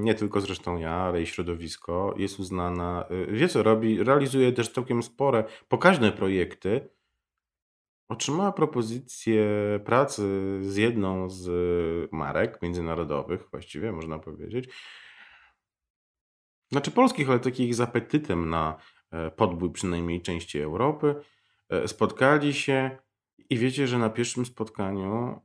nie 0.04 0.16
tylko 0.16 0.42
zresztą 0.42 0.78
ja, 0.78 0.92
ale 0.92 1.22
i 1.22 1.26
środowisko. 1.26 2.14
Jest 2.18 2.40
uznana, 2.40 3.06
y, 3.12 3.32
wie 3.32 3.48
co 3.48 3.64
robi, 3.64 4.04
realizuje 4.04 4.54
też 4.54 4.70
całkiem 4.70 5.04
spore, 5.04 5.44
pokaźne 5.68 6.12
projekty. 6.12 6.90
Otrzymała 8.10 8.52
propozycję 8.52 9.46
pracy 9.86 10.24
z 10.62 10.76
jedną 10.76 11.30
z 11.30 11.50
marek 12.12 12.62
międzynarodowych, 12.62 13.48
właściwie 13.52 13.92
można 13.92 14.20
powiedzieć. 14.20 14.70
Znaczy 16.72 16.92
polskich, 16.92 17.30
ale 17.30 17.40
takich 17.40 17.76
z 17.76 17.82
apetytem 17.82 18.50
na 18.50 18.78
e, 19.12 19.32
podbój 19.32 19.72
przynajmniej 19.72 20.22
części 20.22 20.60
Europy. 20.60 21.16
E, 21.70 21.88
spotkali 21.88 22.54
się 22.54 22.98
i 23.50 23.58
wiecie, 23.58 23.88
że 23.88 23.98
na 23.98 24.10
pierwszym 24.10 24.46
spotkaniu, 24.46 25.42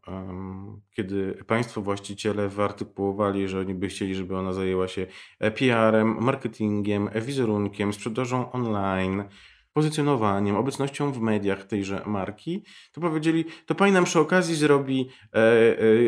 kiedy 0.91 1.45
państwo 1.47 1.83
właściciele 1.83 2.49
wyartykułowali, 2.49 3.49
że 3.49 3.61
oni 3.61 3.75
by 3.75 3.89
chcieli, 3.89 4.15
żeby 4.15 4.37
ona 4.37 4.53
zajęła 4.53 4.89
się 4.89 5.07
e, 5.41 5.51
PR-em, 5.51 6.17
marketingiem, 6.21 7.11
e, 7.13 7.21
wizerunkiem, 7.21 7.93
sprzedażą 7.93 8.53
online, 8.53 9.25
pozycjonowaniem, 9.73 10.57
obecnością 10.57 11.13
w 11.13 11.21
mediach 11.21 11.65
tejże 11.65 12.03
marki, 12.07 12.65
to 12.93 13.01
powiedzieli, 13.01 13.45
to 13.67 13.75
pani 13.75 13.93
nam 13.93 14.05
przy 14.05 14.21
okazji 14.21 14.55
zrobi 14.55 15.09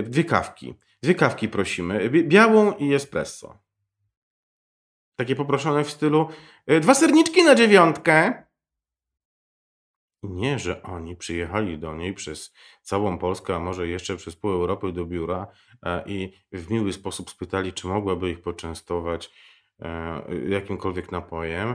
dwie 0.03 0.25
kawki. 0.25 0.75
Dwie 1.03 1.15
kawki 1.15 1.49
prosimy, 1.49 2.11
białą 2.11 2.73
i 2.73 2.95
espresso. 2.95 3.59
Takie 5.17 5.37
poproszone 5.37 5.85
w 5.85 5.91
stylu 5.91 6.29
dwa 6.81 6.95
serniczki 6.95 7.45
na 7.45 7.55
dziewiątkę. 7.55 8.45
Nie, 10.29 10.59
że 10.59 10.83
oni 10.83 11.17
przyjechali 11.17 11.79
do 11.79 11.95
niej 11.95 12.15
przez 12.15 12.55
całą 12.83 13.19
Polskę, 13.19 13.57
a 13.57 13.59
może 13.59 13.89
jeszcze 13.89 14.17
przez 14.17 14.37
pół 14.37 14.51
Europy 14.51 14.93
do 14.93 15.05
biura 15.05 15.47
e, 15.83 16.05
i 16.07 16.33
w 16.53 16.71
miły 16.71 16.93
sposób 16.93 17.31
spytali, 17.31 17.73
czy 17.73 17.87
mogłaby 17.87 18.31
ich 18.31 18.43
poczęstować 18.43 19.31
e, 19.81 20.23
jakimkolwiek 20.49 21.13
napojem. 21.13 21.75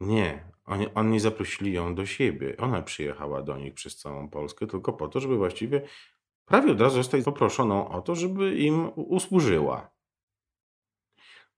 Nie, 0.00 0.52
oni, 0.64 0.94
oni 0.94 1.20
zaprosili 1.20 1.72
ją 1.72 1.94
do 1.94 2.06
siebie. 2.06 2.56
Ona 2.56 2.82
przyjechała 2.82 3.42
do 3.42 3.58
nich 3.58 3.74
przez 3.74 3.96
całą 3.96 4.28
Polskę 4.28 4.66
tylko 4.66 4.92
po 4.92 5.08
to, 5.08 5.20
żeby 5.20 5.36
właściwie 5.36 5.82
prawie 6.44 6.72
od 6.72 6.80
razu 6.80 6.96
zostać 6.96 7.24
poproszoną 7.24 7.88
o 7.88 8.02
to, 8.02 8.14
żeby 8.14 8.56
im 8.56 8.90
usłużyła. 8.94 9.90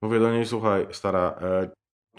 Mówię 0.02 0.20
do 0.20 0.32
niej, 0.32 0.46
słuchaj, 0.46 0.86
stara, 0.90 1.38
e, 1.40 1.70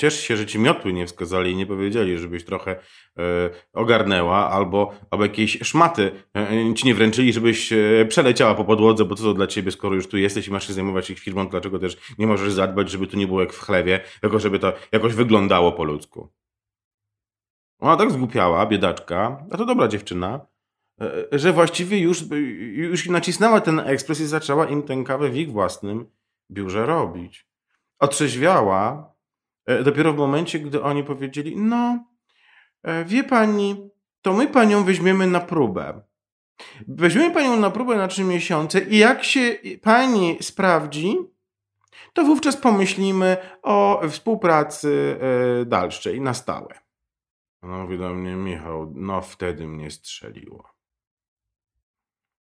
ciesz 0.01 0.19
się, 0.19 0.37
że 0.37 0.45
ci 0.45 0.59
miotły 0.59 0.93
nie 0.93 1.07
wskazali 1.07 1.51
i 1.51 1.55
nie 1.55 1.65
powiedzieli, 1.65 2.17
żebyś 2.17 2.45
trochę 2.45 2.71
e, 2.71 3.49
ogarnęła, 3.73 4.49
albo, 4.49 4.93
albo 5.11 5.25
jakieś 5.25 5.59
szmaty 5.59 6.11
e, 6.35 6.73
ci 6.73 6.87
nie 6.87 6.95
wręczyli, 6.95 7.33
żebyś 7.33 7.73
e, 7.73 8.05
przeleciała 8.09 8.55
po 8.55 8.65
podłodze, 8.65 9.05
bo 9.05 9.15
co 9.15 9.23
to 9.23 9.33
dla 9.33 9.47
ciebie, 9.47 9.71
skoro 9.71 9.95
już 9.95 10.07
tu 10.07 10.17
jesteś 10.17 10.47
i 10.47 10.51
masz 10.51 10.67
się 10.67 10.73
zajmować 10.73 11.09
ich 11.09 11.19
firmą, 11.19 11.47
dlaczego 11.47 11.79
też 11.79 11.97
nie 12.17 12.27
możesz 12.27 12.53
zadbać, 12.53 12.89
żeby 12.89 13.07
tu 13.07 13.17
nie 13.17 13.27
było 13.27 13.41
jak 13.41 13.53
w 13.53 13.59
chlewie, 13.59 13.99
tylko 14.21 14.39
żeby 14.39 14.59
to 14.59 14.73
jakoś 14.91 15.13
wyglądało 15.13 15.71
po 15.71 15.83
ludzku. 15.83 16.29
Ona 17.79 17.97
tak 17.97 18.11
zgłupiała, 18.11 18.65
biedaczka, 18.65 19.45
a 19.51 19.57
to 19.57 19.65
dobra 19.65 19.87
dziewczyna, 19.87 20.45
e, 21.01 21.39
że 21.39 21.53
właściwie 21.53 21.99
już, 21.99 22.23
już 22.73 23.09
nacisnęła 23.09 23.61
ten 23.61 23.79
ekspres 23.79 24.21
i 24.21 24.25
zaczęła 24.25 24.65
im 24.65 24.83
tę 24.83 25.03
kawę 25.03 25.29
w 25.29 25.37
ich 25.37 25.51
własnym 25.51 26.05
biurze 26.51 26.85
robić. 26.85 27.47
Otrzeźwiała 27.99 28.81
e, 29.07 29.11
dopiero 29.84 30.13
w 30.13 30.17
momencie, 30.17 30.60
gdy 30.60 30.84
oni 30.84 31.03
powiedzieli: 31.03 31.57
No, 31.57 32.05
e, 32.84 33.05
wie 33.05 33.23
pani, 33.23 33.89
to 34.21 34.34
my 34.34 34.47
panią 34.47 34.84
weźmiemy 34.84 35.27
na 35.27 35.39
próbę. 35.39 36.01
Weźmiemy 36.88 37.34
panią 37.34 37.60
na 37.60 37.71
próbę 37.71 37.95
na 37.95 38.07
trzy 38.07 38.23
miesiące 38.23 38.79
i 38.79 38.97
jak 38.97 39.23
się 39.23 39.57
pani 39.81 40.38
sprawdzi, 40.41 41.17
to 42.13 42.23
wówczas 42.23 42.57
pomyślimy 42.57 43.38
o 43.62 44.01
współpracy 44.10 45.19
dalszej 45.65 46.21
na 46.21 46.34
stałe. 46.34 46.81
Ona 47.62 47.77
mówi 47.77 47.97
do 47.97 48.13
mnie, 48.13 48.36
Michał, 48.36 48.93
no 48.95 49.21
wtedy 49.21 49.67
mnie 49.67 49.91
strzeliło. 49.91 50.69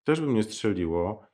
Też 0.04 0.22
by 0.22 0.28
mnie 0.28 0.44
strzeliło, 0.44 1.28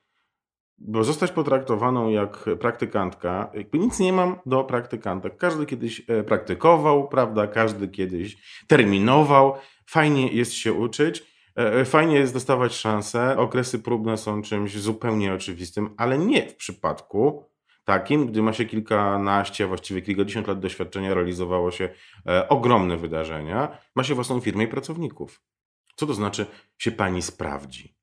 bo 0.77 1.03
zostać 1.03 1.31
potraktowaną 1.31 2.09
jak 2.09 2.45
praktykantka, 2.59 3.51
jakby 3.53 3.79
nic 3.79 3.99
nie 3.99 4.13
mam 4.13 4.39
do 4.45 4.63
praktykantek. 4.63 5.37
Każdy 5.37 5.65
kiedyś 5.65 6.01
e, 6.07 6.23
praktykował, 6.23 7.07
prawda? 7.07 7.47
Każdy 7.47 7.87
kiedyś 7.87 8.37
terminował. 8.67 9.55
Fajnie 9.87 10.27
jest 10.27 10.53
się 10.53 10.73
uczyć, 10.73 11.23
e, 11.57 11.73
e, 11.73 11.85
fajnie 11.85 12.15
jest 12.15 12.33
dostawać 12.33 12.73
szanse. 12.73 13.37
Okresy 13.37 13.79
próbne 13.79 14.17
są 14.17 14.41
czymś 14.41 14.77
zupełnie 14.77 15.33
oczywistym, 15.33 15.93
ale 15.97 16.17
nie 16.17 16.49
w 16.49 16.55
przypadku 16.55 17.43
takim, 17.83 18.27
gdy 18.27 18.41
ma 18.41 18.53
się 18.53 18.65
kilkanaście, 18.65 19.67
właściwie 19.67 20.01
kilkadziesiąt 20.01 20.47
lat 20.47 20.59
doświadczenia, 20.59 21.13
realizowało 21.13 21.71
się 21.71 21.89
ogromne 22.49 22.97
wydarzenia, 22.97 23.77
ma 23.95 24.03
się 24.03 24.15
własną 24.15 24.39
firmę 24.39 24.63
i 24.63 24.67
pracowników. 24.67 25.41
Co 25.95 26.07
to 26.07 26.13
znaczy 26.13 26.45
się 26.77 26.91
pani 26.91 27.21
sprawdzi? 27.21 27.94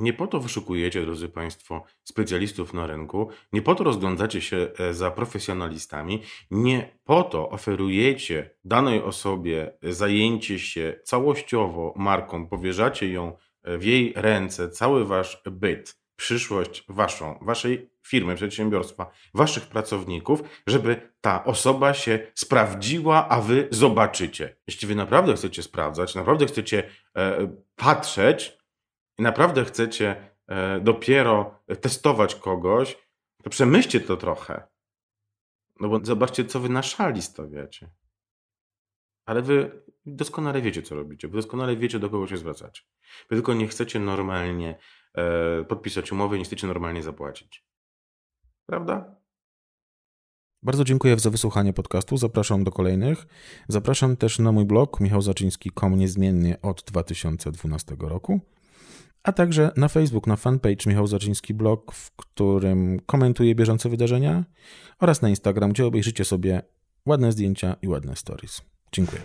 Nie 0.00 0.12
po 0.12 0.26
to 0.26 0.40
wyszukujecie, 0.40 1.02
drodzy 1.02 1.28
Państwo, 1.28 1.84
specjalistów 2.04 2.74
na 2.74 2.86
rynku, 2.86 3.28
nie 3.52 3.62
po 3.62 3.74
to 3.74 3.84
rozglądacie 3.84 4.40
się 4.40 4.68
e, 4.78 4.94
za 4.94 5.10
profesjonalistami, 5.10 6.22
nie 6.50 6.96
po 7.04 7.22
to 7.22 7.50
oferujecie 7.50 8.50
danej 8.64 9.02
osobie 9.02 9.72
zajęcie 9.82 10.58
się 10.58 11.00
całościowo 11.04 11.94
marką, 11.96 12.46
powierzacie 12.46 13.12
ją 13.12 13.36
e, 13.62 13.78
w 13.78 13.84
jej 13.84 14.12
ręce, 14.16 14.68
cały 14.68 15.04
Wasz 15.04 15.42
byt 15.50 16.00
przyszłość 16.16 16.84
waszą, 16.88 17.38
waszej 17.42 17.90
firmy, 18.06 18.34
przedsiębiorstwa, 18.34 19.10
waszych 19.34 19.66
pracowników, 19.66 20.42
żeby 20.66 21.12
ta 21.20 21.44
osoba 21.44 21.94
się 21.94 22.18
sprawdziła, 22.34 23.28
a 23.28 23.40
wy 23.40 23.68
zobaczycie. 23.70 24.56
Jeśli 24.66 24.88
wy 24.88 24.94
naprawdę 24.94 25.34
chcecie 25.34 25.62
sprawdzać, 25.62 26.14
naprawdę 26.14 26.46
chcecie 26.46 26.82
e, 27.16 27.52
patrzeć 27.76 28.59
i 29.20 29.22
naprawdę 29.22 29.64
chcecie 29.64 30.30
e, 30.46 30.80
dopiero 30.80 31.60
testować 31.80 32.34
kogoś, 32.34 32.98
to 33.42 33.50
przemyślcie 33.50 34.00
to 34.00 34.16
trochę. 34.16 34.62
No 35.80 35.88
bo 35.88 36.00
zobaczcie, 36.02 36.44
co 36.44 36.60
wy 36.60 36.68
na 36.68 36.82
szali 36.82 37.22
stawiacie. 37.22 37.90
Ale 39.26 39.42
wy 39.42 39.82
doskonale 40.06 40.62
wiecie, 40.62 40.82
co 40.82 40.94
robicie. 40.94 41.28
Wy 41.28 41.36
doskonale 41.36 41.76
wiecie, 41.76 41.98
do 41.98 42.10
kogo 42.10 42.26
się 42.26 42.36
zwracacie. 42.36 42.82
Wy 43.30 43.36
tylko 43.36 43.54
nie 43.54 43.68
chcecie 43.68 44.00
normalnie 44.00 44.78
E, 45.14 45.64
podpisać 45.64 46.12
umowę 46.12 46.36
i 46.36 46.38
nie 46.38 46.44
chcecie 46.44 46.66
normalnie 46.66 47.02
zapłacić. 47.02 47.64
Prawda? 48.66 49.16
Bardzo 50.62 50.84
dziękuję 50.84 51.18
za 51.18 51.30
wysłuchanie 51.30 51.72
podcastu. 51.72 52.16
Zapraszam 52.16 52.64
do 52.64 52.70
kolejnych. 52.70 53.26
Zapraszam 53.68 54.16
też 54.16 54.38
na 54.38 54.52
mój 54.52 54.64
blog 54.64 55.00
michałzaczyński.com 55.00 55.98
niezmiennie 55.98 56.62
od 56.62 56.82
2012 56.82 57.96
roku, 58.00 58.40
a 59.22 59.32
także 59.32 59.70
na 59.76 59.88
Facebook, 59.88 60.26
na 60.26 60.36
fanpage 60.36 60.86
Michał 60.86 61.06
Zaczyński 61.06 61.54
Blog, 61.54 61.92
w 61.92 62.10
którym 62.16 63.00
komentuję 63.06 63.54
bieżące 63.54 63.88
wydarzenia 63.88 64.44
oraz 65.00 65.22
na 65.22 65.28
Instagram, 65.28 65.72
gdzie 65.72 65.86
obejrzycie 65.86 66.24
sobie 66.24 66.62
ładne 67.06 67.32
zdjęcia 67.32 67.76
i 67.82 67.88
ładne 67.88 68.16
stories. 68.16 68.62
Dziękuję. 68.92 69.22